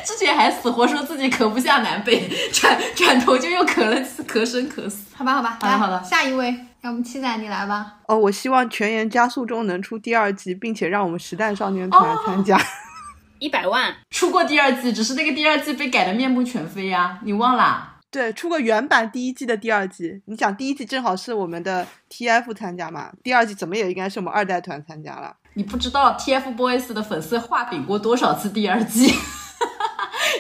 [0.07, 5.15] 之前还死活说自己咳不下南北，转转头就又咳了，咳声咳死。
[5.17, 7.97] 好吧，好吧，来好的好的下一位，让我们期待你来吧。
[8.07, 12.59] 哦，我希望《全员加速中》能出第二季，并且让我们时代少年团参加。
[13.41, 17.97] 一百万，出过第二季，只是那个第二季被改的面目全非呀、你忘啦？
[18.11, 20.23] 对，出过原版第一季的第二季。
[20.27, 25.35] 你想，第一季正好是我们的 TF 参加嘛，第二季怎么也应该是我们二代团参加了。
[25.55, 29.13] 你不知道 TFBOYS 的粉丝画饼过多少次第二季，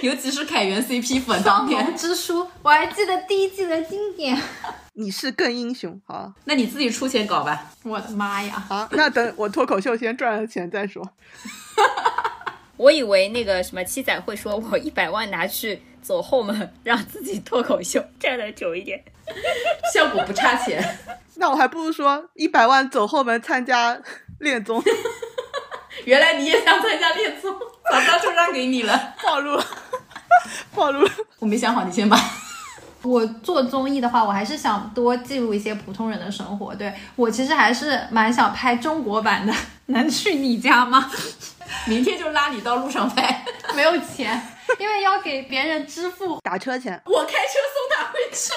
[0.05, 1.97] 尤其是凯源 CP 粉当年。
[1.97, 4.39] 之书，我还记得第一季的经典。
[4.93, 7.73] 你是更英雄，好那你自己出钱搞吧。
[7.85, 8.63] 我的妈呀！
[8.69, 11.03] 好，那等我脱口秀先赚了钱再说。
[12.77, 19.03] 我以为那个什么七仔会说，我一百万拿去走后门，让自己脱口秀站得久一点。
[19.95, 20.99] 效果不差钱。
[21.37, 23.99] 那我还不如说一百万走后门参加
[24.39, 24.85] 恋综，
[26.05, 27.57] 原来你也想参加恋综，
[27.91, 29.14] 早知道就让给你了。
[29.22, 29.66] 暴露了，
[30.74, 31.11] 暴露了。
[31.39, 32.18] 我没想好，你先吧。
[33.03, 36.74] 我做综艺的话，我还是想多记录一些普通人的生活。
[36.74, 39.53] 对我其实还是蛮想拍中国版的，
[39.87, 41.11] 能去你家吗？
[41.87, 44.41] 明天就拉你到路上拍，没有钱，
[44.78, 46.39] 因为要给别人支付。
[46.43, 48.53] 打车钱，我开车送他回去。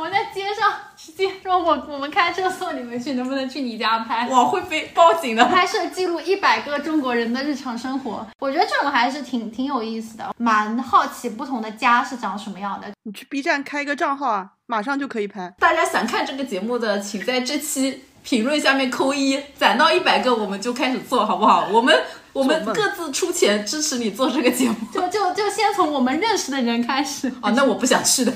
[0.00, 0.72] 我在街上
[1.16, 4.28] 直接说我我们开车送你们去，能不能去你家拍？
[4.28, 5.44] 我会被报警的。
[5.44, 12.88] 拍摄记录一百个中国人的日常生活，我觉得这种还是挺挺有意思的，蛮好奇不同的家是长什么样的。
[13.04, 15.54] 你去 B 站开一个账号啊，马上就可以拍。
[15.60, 21.68] 大家想看这个节目的，请在这期评论下面扣一，攒到一百个我们就开始做，好不好？
[21.70, 21.96] 我们
[22.32, 24.74] 我们各自出钱支持你做这个节目。
[24.92, 27.32] 就就就先从我们认识的人开始。
[27.40, 28.32] 哦，那我不想去的。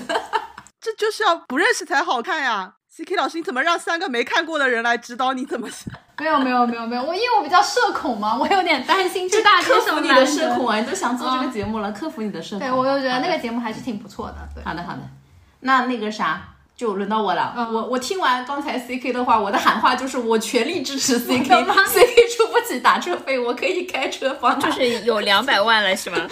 [0.81, 2.75] 这就是要不认识才好看呀。
[2.95, 5.69] CK 老师，你怎么让三个没看过的人来指导你怎么？
[6.19, 10.67] 没有没有没有没有，我因为我比较社恐嘛，我有点担心去大街克服你的社恐。
[10.67, 10.79] 啊！
[10.81, 12.61] 你都想做这个节目了，克服你的社恐。
[12.61, 14.37] 对，我又觉得那个节目还是挺不错的。
[14.55, 15.01] 对，好的好的。
[15.61, 16.43] 那那个啥，
[16.77, 17.55] 就轮到我了。
[17.57, 24.59] 嗯我我听完刚才 C K 的话，我的喊话就是我全力支持 C K，C K 出不起打车费，我可以开车帮。
[24.59, 26.17] 就是有两百万了，是吗？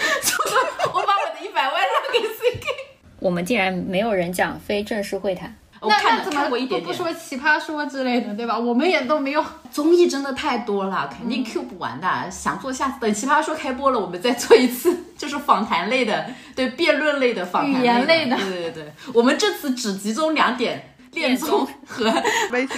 [0.92, 2.85] 我把我的一百万让给 C K。
[3.18, 5.54] 我们竟然没有人讲非正式会谈。
[5.78, 6.82] 我看了那那怎么看过一点点。
[6.82, 8.58] 不不说奇葩说之类的，对吧？
[8.58, 9.44] 我们也都没有。
[9.70, 12.30] 综艺真的太多了，肯嗯定 Q 不完的。
[12.30, 22.12] 想做下次等奇葩说开播了，我们再做一次， 就是访谈类的，对辩论类的访谈语言类的对对对，我们这次只集中两点：恋综 和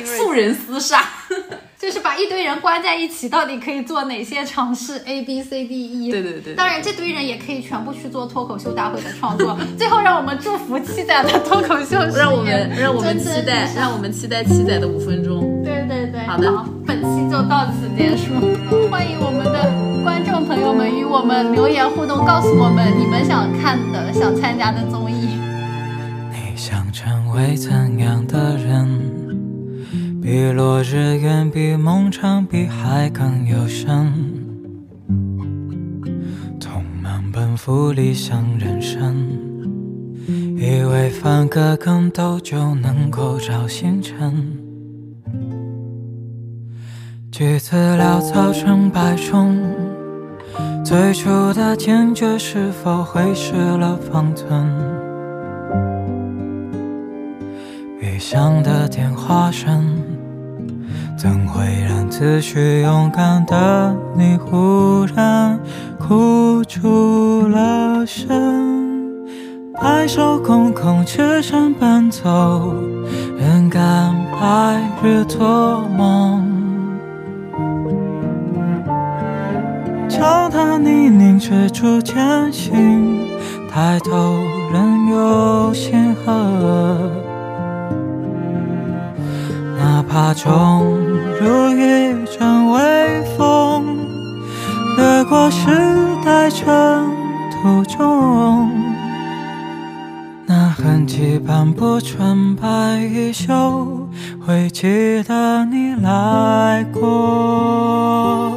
[0.04, 1.02] 素人厮杀。
[1.78, 6.10] 就是把一堆人关在一起，到底可以做哪些尝试？A B C D E。
[6.10, 9.56] 对对对当然，这堆人也可以全部去做脱口秀大会的创作。
[9.78, 15.62] 最后，让我们祝福七仔的脱口秀事业让我们让我们期待让我们期待七仔的五分钟。
[15.64, 16.52] 对对对，好的
[16.84, 18.34] 本期就到此结束。
[18.90, 25.07] 欢迎我们的观众朋友们与我们留言互动，告诉我们你们想看的、想参加的综
[27.38, 28.88] 为怎样的人？
[30.20, 34.12] 比落日远，比梦长，比海更有深。
[36.58, 39.14] 匆忙奔赴理想人生，
[40.26, 44.58] 以为翻个跟斗就能够找星辰。
[47.30, 49.56] 橘子潦草成百种，
[50.84, 55.07] 最初的坚决是否会失了方寸？
[58.18, 59.94] 异响的电话声，
[61.16, 65.56] 怎会让自诩勇敢的你忽然
[66.00, 68.28] 哭出了声？
[69.80, 72.74] 白首空空，赤身奔走，
[73.38, 76.44] 仍感白日做梦。
[80.08, 83.28] 脚踏泥泞，赤足前行，
[83.70, 84.40] 抬头
[84.72, 87.27] 仍有星河。
[89.88, 90.98] 哪怕终
[91.40, 93.96] 如一阵微风，
[94.98, 95.66] 掠过时
[96.22, 96.68] 代尘
[97.50, 98.70] 土中，
[100.44, 102.68] 那痕迹斑驳纯白
[102.98, 104.06] 衣袖，
[104.46, 108.52] 会记得你来过。